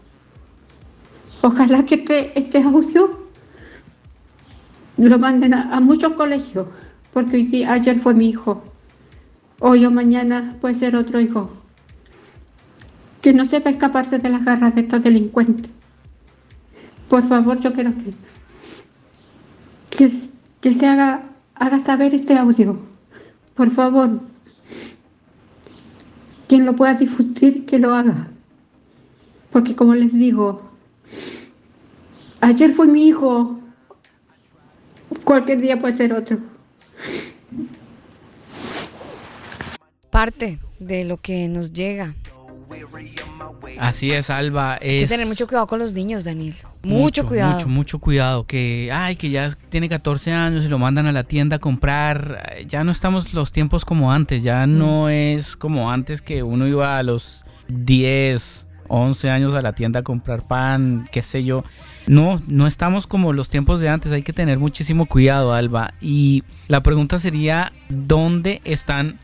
[1.41, 3.29] Ojalá que este, este audio
[4.99, 6.67] lo manden a, muchos colegios,
[7.15, 8.63] porque hoy ayer fue mi hijo,
[9.61, 11.51] hoy o mañana puede ser otro hijo,
[13.23, 15.71] que no sepa escaparse de las garras de estos delincuentes.
[17.09, 18.13] Por favor, yo quiero que,
[19.97, 20.29] que
[20.69, 21.23] que se haga,
[21.55, 22.79] haga saber este audio.
[23.55, 24.21] Por favor,
[26.47, 28.29] quien lo pueda difundir, que lo haga.
[29.51, 30.71] Porque como les digo,
[32.43, 33.59] ayer fue mi hijo,
[35.25, 36.39] cualquier día puede ser otro.
[40.11, 42.15] Parte de lo que nos llega
[43.79, 44.75] Así es, Alba.
[44.75, 46.55] Hay que tener mucho cuidado con los niños, Daniel.
[46.83, 47.55] Mucho, cuidado.
[47.55, 48.45] Mucho, mucho cuidado.
[48.47, 52.65] Que, ay, que ya tiene 14 años y lo mandan a la tienda a comprar.
[52.67, 54.43] Ya no estamos los tiempos como antes.
[54.43, 54.79] Ya mm.
[54.79, 60.01] no es como antes que uno iba a los 10, 11 años a la tienda
[60.01, 61.65] a comprar pan, qué sé yo.
[62.07, 64.13] No, no estamos como los tiempos de antes.
[64.13, 65.95] Hay que tener muchísimo cuidado, Alba.
[66.01, 69.19] Y la pregunta sería, ¿dónde están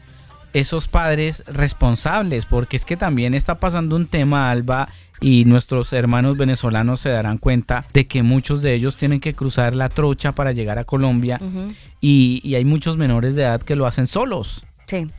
[0.55, 4.89] esos padres responsables, porque es que también está pasando un tema, Alba,
[5.21, 9.75] y nuestros hermanos venezolanos se darán cuenta de que muchos de ellos tienen que cruzar
[9.75, 11.41] la trocha para llegar a Colombia
[12.01, 14.65] y, hay muchos menores de edad que lo hacen solos.
[14.87, 15.11] Sí.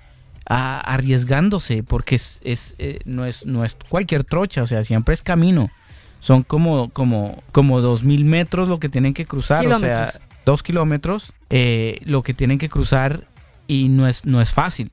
[0.46, 5.70] arriesgándose, porque es, eh, no, es, no es cualquier trocha, o sea, siempre es camino.
[6.22, 10.14] Son como, como, como dos mil metros lo que tienen que cruzar, o sea,
[10.46, 13.28] dos kilómetros eh, lo que tienen que cruzar
[13.68, 14.92] y no es, no es fácil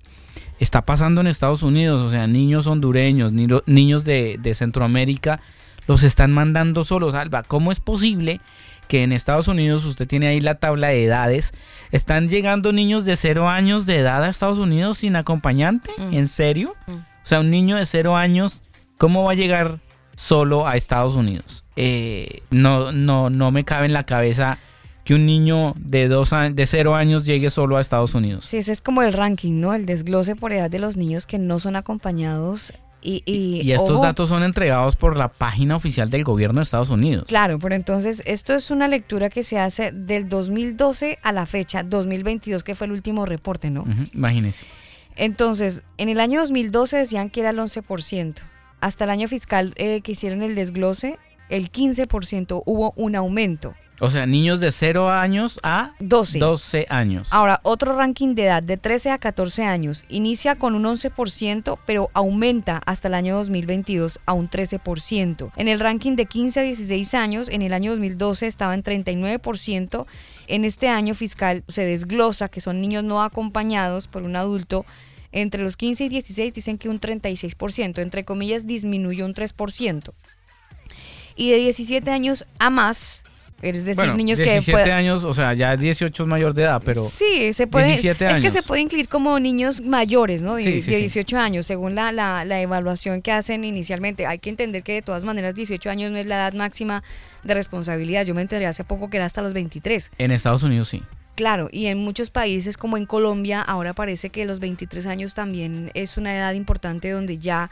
[0.58, 5.40] está pasando en Estados Unidos, o sea, niños hondureños, niños de, Centroamérica,
[5.86, 7.14] los están mandando solos.
[7.14, 8.40] Alba, ¿cómo es posible
[8.86, 11.52] que en Estados Unidos usted tiene ahí la tabla de edades?
[11.90, 15.90] ¿Están llegando niños de 0 años de edad a Estados Unidos sin acompañante?
[15.98, 16.14] Mm.
[16.14, 16.76] ¿En serio?
[16.86, 16.92] Mm.
[16.92, 18.60] O sea, un niño de 0 años,
[18.98, 19.80] ¿cómo va a llegar
[20.14, 21.64] solo a Estados Unidos?
[21.74, 24.58] Eh, no, no, no me cabe en la cabeza
[25.05, 28.46] que un niño de dos de cero años llegue solo a Estados Unidos.
[28.46, 29.74] Sí, ese es como el ranking, ¿no?
[29.74, 32.72] El desglose por edad de los niños que no son acompañados.
[33.05, 37.24] Y, y, estos datos son entregados por la página oficial del gobierno de Estados Unidos.
[37.26, 41.82] Claro, pero entonces esto es una lectura que se hace del 2012 a la fecha,
[41.82, 43.84] 2022, que fue el último reporte, ¿no?
[44.14, 44.66] imagínese.
[45.16, 48.34] Entonces, en el año 2012 decían que era el 11%.
[48.80, 53.74] Hasta el año fiscal eh, que hicieron el desglose, el 15% hubo un aumento.
[54.05, 56.40] O sea, niños de 0 años a 12.
[56.40, 57.28] 12 años.
[57.30, 62.11] Ahora, otro ranking de edad de 13 a 14 años inicia con un 11%, pero
[62.12, 65.53] aumenta hasta el año 2022 a un 13%.
[65.55, 70.05] En el ranking de 15 a 16 años, en el año 2012 estaba en 39%.
[70.48, 74.84] En este año fiscal se desglosa que son niños no acompañados por un adulto.
[75.30, 80.11] Entre los 15 y 16 dicen que un 36%, entre comillas disminuyó un 3%.
[81.36, 83.21] Y de 17 años a más
[83.62, 87.08] es decir, niños 17 que años, o sea, ya 18 es mayor de edad, pero
[87.08, 90.56] Sí, se puede 17 es que se puede incluir como niños mayores, ¿no?
[90.56, 94.26] De, 18 años, según la, la, evaluación que hacen inicialmente.
[94.26, 97.02] Hay que entender que de todas maneras 18 años no es la edad máxima
[97.44, 98.24] de responsabilidad.
[98.24, 100.10] Yo me enteré hace poco que era hasta los 23.
[100.18, 101.02] En Estados Unidos sí.
[101.34, 105.90] Claro, y en muchos países como en Colombia, ahora parece que los 23 años también
[105.94, 107.70] es una edad importante donde ya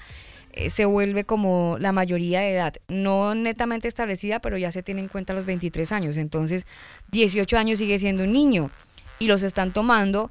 [0.52, 5.00] eh, se vuelve como la mayoría de edad, no netamente establecida, pero ya se tiene
[5.00, 6.16] en cuenta los 23 años.
[6.16, 6.66] Entonces,
[7.12, 8.70] 18 años sigue siendo un niño
[9.18, 10.30] y los están tomando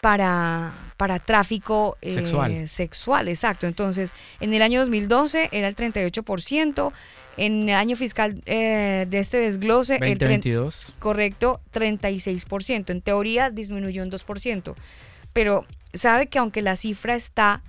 [0.00, 2.68] para, para tráfico eh, sexual.
[2.68, 3.28] sexual.
[3.28, 3.66] Exacto.
[3.66, 6.92] Entonces, en el año 2012 era el 38%.
[7.38, 10.88] En el año fiscal eh, de este desglose, 2022.
[10.88, 12.90] el correcto, 36%.
[12.90, 14.74] En teoría disminuyó un 2%.
[15.34, 17.62] Pero sabe que aunque la cifra está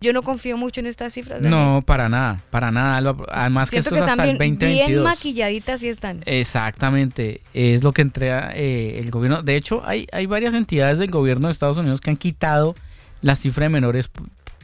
[0.00, 1.42] yo no confío mucho en estas cifras.
[1.42, 3.14] No, para nada, para nada.
[3.30, 4.88] Además que esto es hasta el 2022.
[4.88, 6.22] Bien maquilladitas y están.
[6.26, 9.42] Exactamente, es lo que entrega eh, el gobierno.
[9.42, 12.74] De hecho, hay, hay varias entidades del gobierno de Estados Unidos que han quitado
[13.20, 14.10] la cifra de menores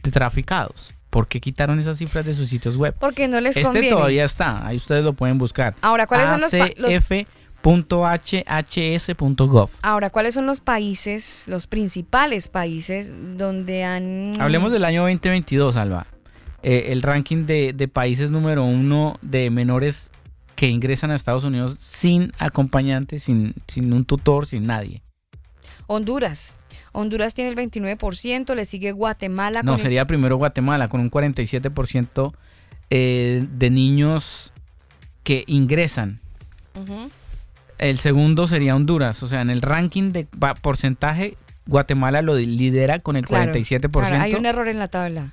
[0.03, 0.95] de traficados.
[1.11, 2.95] ¿Por qué quitaron esas cifras de sus sitios web?
[2.99, 3.89] Porque no les conviene.
[3.89, 5.74] Este todavía está, ahí ustedes lo pueden buscar.
[5.82, 6.93] Ahora, ¿cuáles son los, los
[8.44, 9.70] .hhs.gov.
[9.82, 14.32] Ahora, ¿cuáles son los países, los principales países donde han...
[14.40, 16.06] Hablemos del año 2022, Alba.
[16.62, 20.10] eh, el ranking de, de países número uno de menores
[20.54, 25.02] que ingresan a Estados Unidos sin acompañante, sin, sin un tutor, sin nadie.
[25.86, 26.54] Honduras.
[26.92, 29.62] Honduras tiene el 29%, le sigue Guatemala.
[29.62, 32.32] No, con el- sería primero Guatemala con un 47%
[32.88, 34.52] eh, de niños
[35.24, 36.20] que ingresan.
[36.74, 37.10] Ujú.
[37.79, 39.22] El segundo sería Honduras.
[39.22, 40.27] O sea, en el ranking de
[40.62, 43.91] porcentaje, Guatemala lo lidera con el Claro, 47%.
[44.09, 45.33] claro, hay un error en la tabla.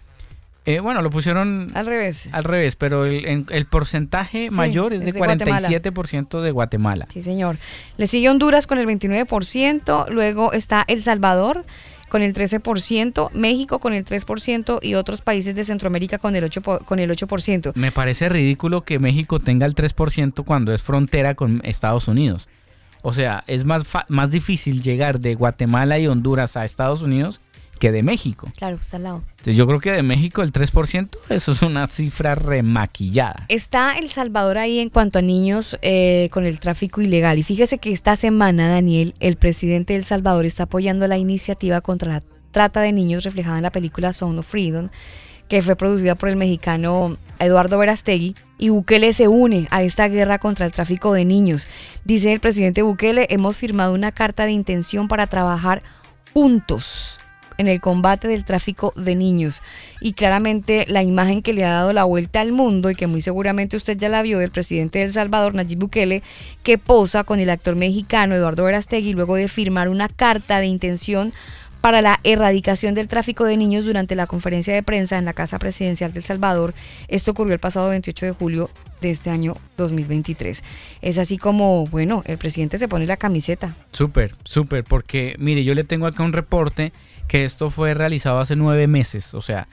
[0.66, 2.30] Eh, bueno, lo pusieron Al revés.
[2.32, 5.68] al revés, pero el, en- el porcentaje Sí, mayor es es de de Guatemala.
[5.68, 7.08] 47% de Guatemala.
[7.12, 7.58] Sí, señor.
[7.98, 11.66] Le sigue Honduras con el 29%, luego está El Salvador
[12.14, 16.62] con el 13%, México con el 3% y otros países de Centroamérica con el 8%.
[16.62, 17.72] po- Con el 8%.
[17.74, 22.48] Me parece ridículo que México tenga el 3% cuando es frontera con Estados Unidos.
[23.02, 27.42] O sea, es más, más difícil llegar de Guatemala y Honduras a Estados Unidos
[27.84, 28.50] que de México.
[28.58, 29.24] Claro, está al lado.
[29.32, 33.46] Entonces, yo creo que de México el 3%, eso es una cifra remaquillada.
[33.50, 37.40] Está El Salvador ahí en cuanto a niños eh, con el tráfico ilegal.
[37.40, 41.82] Y fíjese que esta semana, Daniel, el presidente de El Salvador está apoyando la iniciativa
[41.82, 44.88] contra la trata de niños reflejada en la película Sound of Freedom,
[45.50, 48.38] que fue producida por el mexicano Eduardo Verastegui.
[48.60, 51.68] Y Bukele se une a esta guerra contra el tráfico de niños.
[52.06, 55.84] Dice el presidente Bukele, hemos firmado una carta de intención para trabajar
[56.34, 57.20] juntos
[57.58, 59.62] en el combate del tráfico de niños.
[60.02, 63.22] Y claramente la imagen que le ha dado la vuelta al mundo y que muy
[63.22, 66.24] seguramente usted ya la vio del presidente de El Salvador, Nayib Bukele,
[66.64, 71.34] que posa con el actor mexicano Eduardo Verastegui luego de firmar una carta de intención
[71.84, 75.60] para la erradicación del tráfico de niños durante la conferencia de prensa en la Casa
[75.60, 76.74] Presidencial de El Salvador.
[77.10, 78.70] Esto ocurrió el pasado 28 de julio
[79.02, 80.64] de este año 2023.
[81.02, 83.76] Es así como, bueno, el presidente se pone la camiseta.
[83.92, 86.94] Súper, súper, porque mire, yo le tengo acá un reporte
[87.34, 89.34] que esto fue realizado hace nueve meses.
[89.34, 89.68] O sea,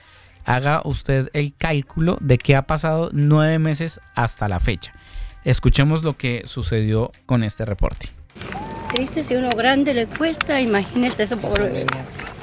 [0.45, 4.93] haga usted el cálculo de qué ha pasado nueve meses hasta la fecha.
[5.43, 8.07] Escuchemos lo que sucedió con este reporte.
[8.91, 11.85] Triste, si uno grande le cuesta, imagínese eso pobre.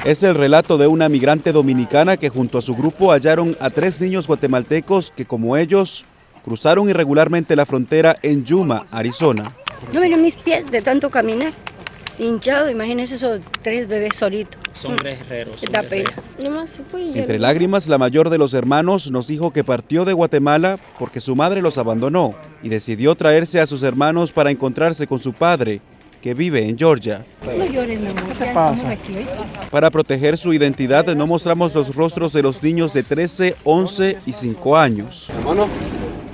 [0.04, 4.00] Es el relato de una migrante dominicana que junto a su grupo hallaron a tres
[4.00, 6.04] niños guatemaltecos que como ellos
[6.44, 9.52] cruzaron irregularmente la frontera en Yuma, Arizona.
[9.92, 11.54] No miren mis pies de tanto caminar.
[12.18, 14.60] Hinchado, imagínese esos tres bebés solitos.
[14.72, 15.60] Son guerreros.
[15.70, 16.10] Da pena.
[16.42, 16.80] Nomás
[17.14, 21.36] Entre lágrimas, la mayor de los hermanos nos dijo que partió de Guatemala porque su
[21.36, 25.80] madre los abandonó y decidió traerse a sus hermanos para encontrarse con su padre,
[26.20, 27.24] que vive en Georgia.
[27.44, 28.22] No llores, mi amor.
[28.86, 29.36] aquí, ¿oíste?
[29.70, 34.32] Para proteger su identidad no mostramos los rostros de los niños de 13, 11 y
[34.32, 35.28] 5 años.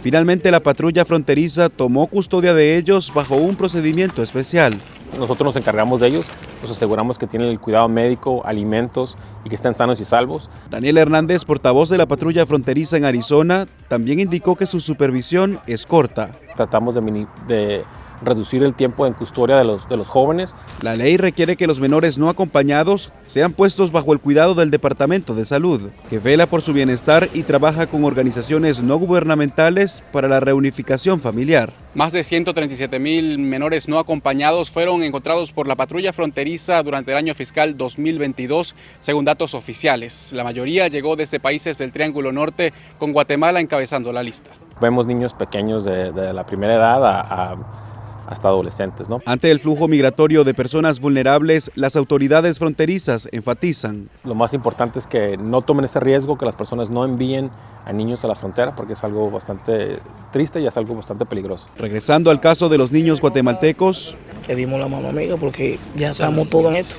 [0.03, 4.75] Finalmente la patrulla fronteriza tomó custodia de ellos bajo un procedimiento especial.
[5.19, 6.27] Nosotros nos encargamos de ellos,
[6.63, 10.51] nos aseguramos que tienen el cuidado médico, alimentos y que estén sanos y salvos.
[10.71, 15.87] Daniel Hernández, portavoz de la patrulla fronteriza en Arizona, también indicó que su supervisión es
[15.87, 16.31] corta.
[16.57, 17.85] Tratamos de, mini- de
[18.23, 20.55] reducir el tiempo en custodia de los, de los jóvenes.
[20.83, 25.35] La ley requiere que los menores no acompañados sean puestos bajo el cuidado del Departamento
[25.35, 30.41] de Salud, que vela por su bienestar y trabaja con organizaciones no gubernamentales para la
[30.41, 31.73] reunificación familiar.
[31.95, 37.17] Más de 137 mil menores no acompañados fueron encontrados por la patrulla fronteriza durante el
[37.19, 40.33] año fiscal 2022, según datos oficiales.
[40.33, 44.51] La mayoría llegó desde países del Triángulo Norte, con Guatemala encabezando la lista.
[44.81, 47.21] Vemos niños pequeños de, de la primera edad a-
[47.53, 47.84] a-
[48.27, 49.09] hasta adolescentes.
[49.09, 49.21] ¿no?
[49.27, 54.09] Ante el flujo migratorio de personas vulnerables, las autoridades fronterizas enfatizan.
[54.25, 57.51] Lo más importante es que no tomen ese riesgo, que las personas no envíen
[57.85, 59.99] a niños a la frontera, porque es algo bastante
[60.33, 61.67] triste y es algo bastante peligroso.
[61.77, 64.17] Regresando al caso de los niños guatemaltecos,
[64.49, 66.97] Le dimos la mano amiga porque ya estamos todos en esto.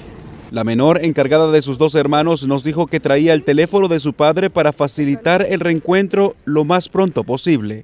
[0.51, 4.13] la menor encargada de sus dos hermanos nos dijo que traía el teléfono de su
[4.13, 7.83] padre para facilitar el reencuentro lo más pronto posible.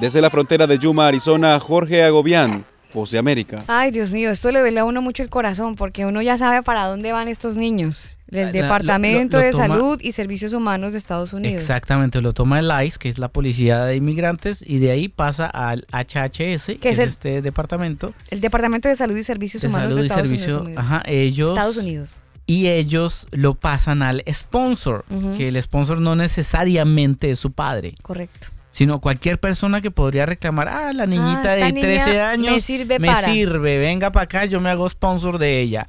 [0.00, 3.64] Desde la frontera de Yuma, Arizona, Jorge Agobián, Voz de América.
[3.68, 6.62] Ay, Dios mío, esto le duele a uno mucho el corazón porque uno ya sabe
[6.62, 8.16] para dónde van estos niños.
[8.30, 11.60] El la- Departamento lo- lo de toma- Salud y Servicios Humanos de Estados Unidos.
[11.60, 15.46] Exactamente, lo toma el ICE, que es la Policía de Inmigrantes, y de ahí pasa
[15.46, 19.68] al HHS, que es es, el- este departamento El Departamento de Salud y Servicios de
[19.68, 20.60] Humanos Salud de y Estados Servicio.
[20.62, 20.82] Unidos.
[20.84, 21.50] Ajá, ellos.
[21.50, 22.10] Estados Unidos.
[22.46, 25.04] Y ellos lo pasan al sponsor,
[25.36, 28.48] que el sponsor no necesariamente es su padre, Correcto.
[28.70, 32.60] Sino cualquier persona que podría reclamar, ah, la niñita esta de niña 13 años me
[32.60, 33.28] sirve para".
[33.32, 35.86] sirve, venga para acá, yo me hago sponsor de ella.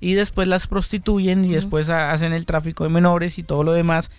[0.00, 3.72] Y después las prostituyen y después ha- hacen el tráfico de menores y todo lo
[3.72, 4.10] demás.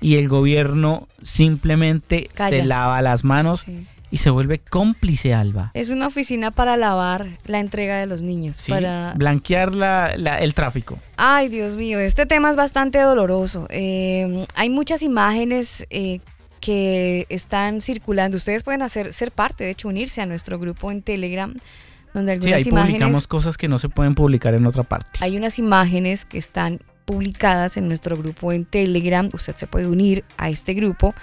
[0.00, 2.56] Y el gobierno simplemente Calla.
[2.58, 3.86] se lava las manos Sí.
[4.10, 5.70] y se vuelve cómplice Alba.
[5.74, 8.62] Es una oficina para lavar la entrega de los niños.
[8.68, 10.98] para blanquear la, el tráfico.
[11.16, 13.66] Ay, Dios mío, este tema es bastante doloroso.
[13.70, 16.20] Eh, hay muchas imágenes eh,
[16.60, 18.36] que están circulando.
[18.36, 21.54] Ustedes pueden hacer ser parte, de hecho, unirse a nuestro grupo en Telegram.
[22.14, 25.18] Donde algunas sí, ahí publicamos cosas que no se pueden publicar en otra parte.
[25.20, 29.28] Hay unas imágenes que están publicadas en nuestro grupo en Telegram.
[29.32, 31.14] Usted se puede unir a este grupo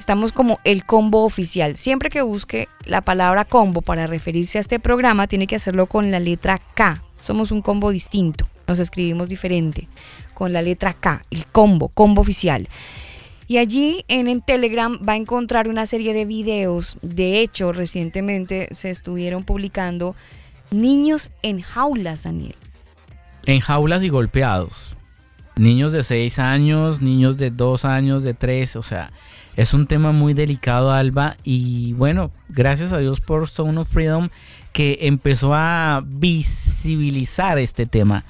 [0.00, 1.76] Estamos como el combo oficial.
[1.76, 6.10] Siempre que busque la palabra combo para referirse a este programa, tiene que hacerlo con
[6.10, 7.02] la letra K.
[7.20, 9.88] Somos un combo distinto, nos escribimos diferente,
[10.32, 12.66] con la letra K, el combo, combo oficial.
[13.50, 16.96] Y allí en, en, Telegram va a encontrar una serie de videos.
[17.02, 20.14] De hecho, recientemente se estuvieron publicando
[20.70, 22.54] niños en jaulas, Daniel.
[23.46, 24.96] En jaulas y golpeados.
[25.56, 29.10] Niños de 6 años, niños de 2 años, de 3, o sea,
[29.56, 34.28] es un tema muy delicado, Alba, y bueno, gracias a Dios por Zone of Freedom
[34.72, 38.24] que empezó a visibilizar este tema,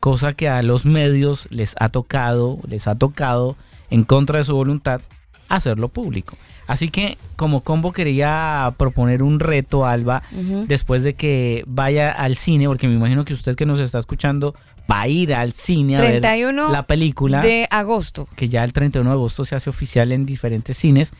[0.00, 3.56] cosa que a los medios les ha tocado, les ha tocado
[3.90, 5.00] en contra de su voluntad
[5.48, 6.36] hacerlo público.
[6.66, 10.22] Así que como combo quería proponer un reto, Alba,
[10.66, 14.54] después de que vaya al cine, porque me imagino que usted que nos está escuchando
[14.90, 16.22] va a ir al cine a ver
[16.70, 17.40] la película.
[17.40, 18.28] De agosto.
[18.36, 21.12] Que ya el 31 de agosto se hace oficial en diferentes cines.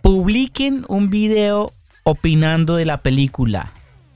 [0.00, 1.72] Publiquen un video
[2.04, 3.72] opinando de la película.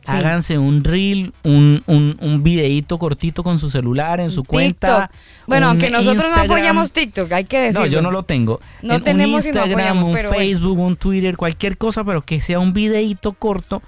[0.07, 5.11] Háganse un reel, un, un, videíto cortito con su celular en su cuenta.
[5.47, 7.87] Bueno, aunque nosotros no apoyamos TikTok, hay que decirlo.
[7.87, 8.61] No, yo no lo tengo.
[8.83, 13.33] No tenemos un Instagram, un Facebook, un Twitter, cualquier cosa, pero que sea un videíto
[13.35, 13.83] corto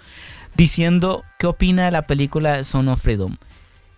[0.55, 3.37] diciendo qué opina de la película Son of Freedom.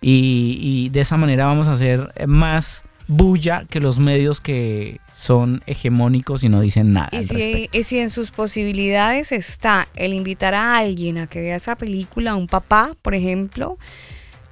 [0.01, 6.43] Y, de esa manera vamos a hacer más bulla que los medios que son hegemónicos
[6.43, 7.09] y no dicen nada.
[7.11, 11.55] Y, si, y si en sus posibilidades está el invitar a alguien a que vea
[11.55, 13.77] esa película, un papá, por ejemplo,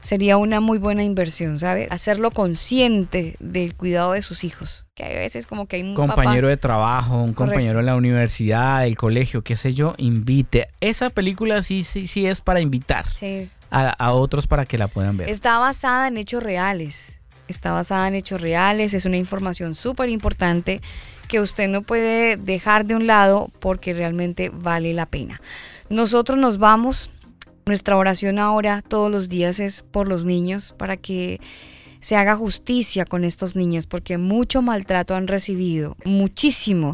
[0.01, 1.91] sería una muy buena inversión, ¿sabes?
[1.91, 4.85] Hacerlo consciente del cuidado de sus hijos.
[4.95, 8.85] Que hay veces como que hay un compañero de trabajo, un compañero en la universidad,
[8.85, 10.69] el colegio, qué sé yo, invite.
[10.81, 13.05] Esa película sí, sí, sí es para invitar.
[13.15, 15.29] Sí a, otros para que la puedan ver.
[15.29, 17.17] Está basada en hechos reales.
[17.47, 18.93] Está basada en hechos reales.
[18.93, 20.81] Es una información súper importante
[21.27, 25.41] que usted no puede dejar de un lado porque realmente vale la pena.
[25.89, 27.09] Nosotros nos vamos.
[27.65, 31.39] Nuestra oración ahora todos los días es por los niños para que
[32.01, 36.93] se haga justicia con estos niños porque mucho maltrato han recibido, muchísimo.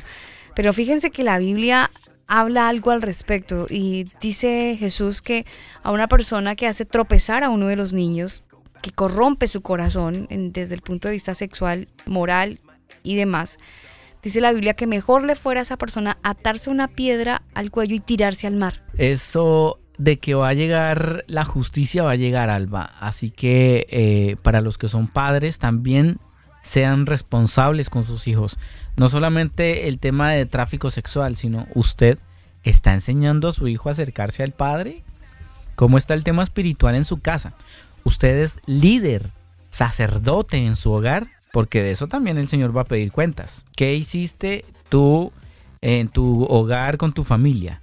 [0.54, 1.90] Pero fíjense que la Biblia
[2.28, 5.48] habla algo al respecto y dice Jesús que
[5.82, 8.44] a una persona que hace tropezar a uno de los niños,
[8.82, 12.60] que corrompe su corazón desde el punto de vista sexual, moral
[13.04, 13.58] y demás,
[14.24, 17.96] dice la Biblia que mejor le fuera a esa persona atarse una piedra al cuello
[17.96, 18.82] y tirarse al mar.
[18.98, 22.94] Eso de que va a llegar la justicia va a llegar, Alba.
[23.00, 26.18] Así que eh, para los que son padres también
[26.62, 28.58] sean responsables con sus hijos
[29.00, 32.20] no solamente el tema de tráfico sexual, sino usted
[32.64, 35.04] está enseñando a su hijo a acercarse al Padre.
[35.76, 37.54] ¿Cómo está el tema espiritual en su casa?
[38.04, 39.32] Usted es líder,
[39.70, 43.66] sacerdote en su hogar, porque de eso también el Señor va a pedir cuentas.
[43.76, 45.32] ¿Qué hiciste tú
[45.82, 47.82] en tu hogar con tu familia?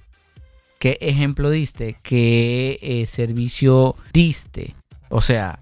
[0.79, 1.97] ¿Qué ejemplo diste?
[2.03, 4.75] ¿Qué eh, servicio diste?
[5.09, 5.59] O sea,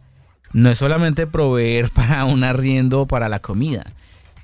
[0.52, 3.92] no es solamente proveer para un arriendo o para la comida,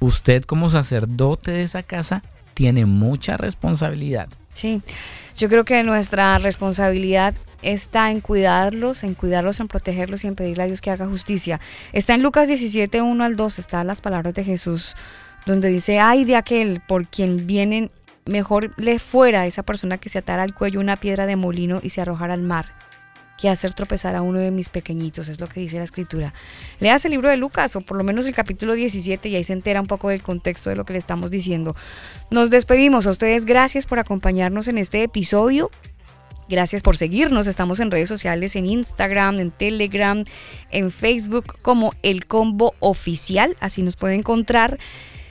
[0.00, 2.22] usted como sacerdote de esa casa
[2.54, 4.28] tiene mucha responsabilidad.
[4.52, 4.82] Sí,
[5.36, 10.64] yo creo que nuestra responsabilidad está en cuidarlos, en cuidarlos, en protegerlos y en pedirle
[10.64, 11.60] a Dios que haga justicia.
[11.92, 14.94] Está en Lucas 17, 1 al 2, están las palabras de Jesús,
[15.46, 17.90] donde dice, ay de aquel por quien vienen,
[18.26, 21.80] mejor le fuera a esa persona que se atara al cuello una piedra de molino
[21.82, 22.66] y se arrojara al mar
[23.40, 26.34] que hacer tropezar a uno de mis pequeñitos, es lo que dice la escritura.
[26.78, 29.54] Leas el libro de Lucas o por lo menos el capítulo 17 y ahí se
[29.54, 31.74] entera un poco del contexto de lo que le estamos diciendo.
[32.30, 35.70] Nos despedimos a ustedes, gracias por acompañarnos en este episodio.
[36.50, 37.46] Gracias por seguirnos.
[37.46, 40.24] Estamos en redes sociales, en Instagram, en Telegram,
[40.72, 43.56] en Facebook como El Combo Oficial.
[43.60, 44.80] Así nos puede encontrar.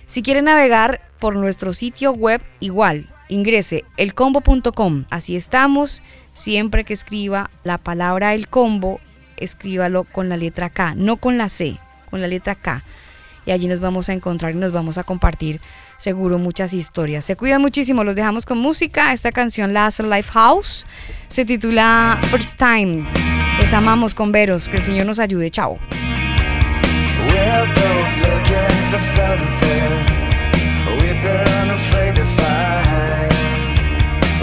[0.06, 5.04] Si quieren navegar por nuestro sitio web, igual, ingrese elcombo.com.
[5.10, 6.04] Así estamos.
[6.32, 9.02] Siempre que escriba la palabra el combo,
[9.36, 12.82] escríbalo con la letra K, no con la C, con la letra K.
[13.46, 15.60] Y allí nos vamos a encontrar y nos vamos a compartir
[16.00, 17.26] seguro muchas historias.
[17.26, 19.14] Se cuidan muchísimo, los dejamos con música.
[19.14, 20.88] Esta canción la hace Lifehouse,
[21.28, 23.06] se titula First Time.
[23.60, 25.52] Les amamos con veros, que el Señor nos ayude.
[25.52, 25.78] Chao.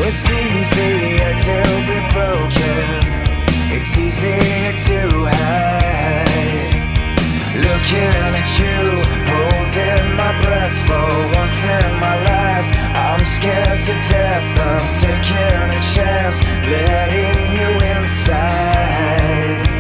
[0.09, 1.57] It's easier to
[1.89, 3.03] be broken.
[3.71, 5.86] It's easier to hide.
[7.77, 8.77] looking at you,
[9.29, 12.68] holding my breath for once in my life.
[12.95, 19.76] I'm scared to death, I'm taking a chance, letting you inside.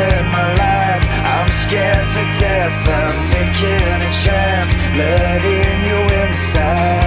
[0.00, 1.04] In my life.
[1.34, 4.72] I'm scared to death, I'm taking a chance.
[4.96, 6.99] Letting you inside.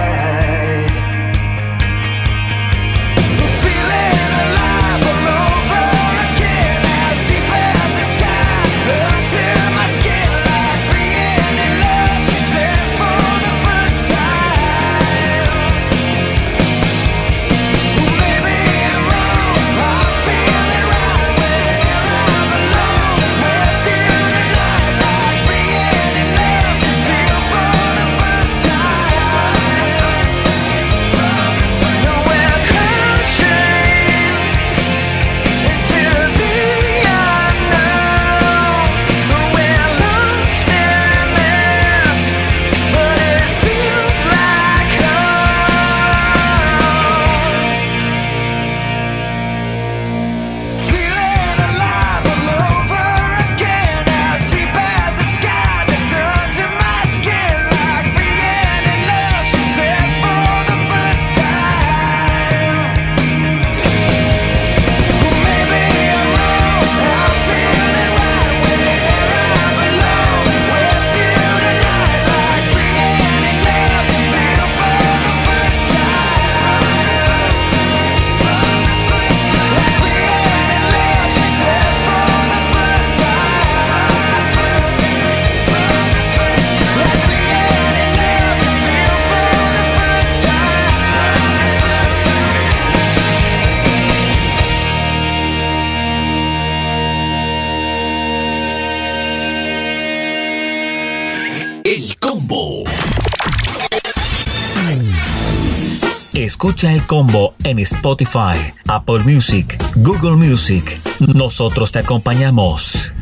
[106.74, 108.58] Escucha el combo en Spotify,
[108.88, 111.00] Apple Music, Google Music.
[111.20, 113.14] Nosotros te acompañamos.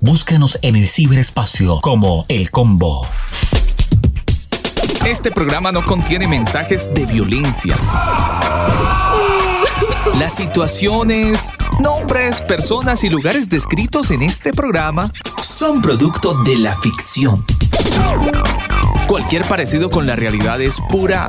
[0.00, 3.08] Búscanos en el ciberespacio como El Combo.
[5.04, 7.74] Este programa no contiene mensajes de violencia.
[10.16, 11.48] Las situaciones,
[11.80, 17.44] nombres, personas y lugares descritos en este programa son producto de la ficción.
[19.08, 21.28] Cualquier parecido con la realidad es pura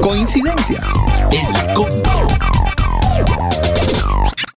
[0.00, 0.80] Coincidencia
[1.30, 2.33] en la.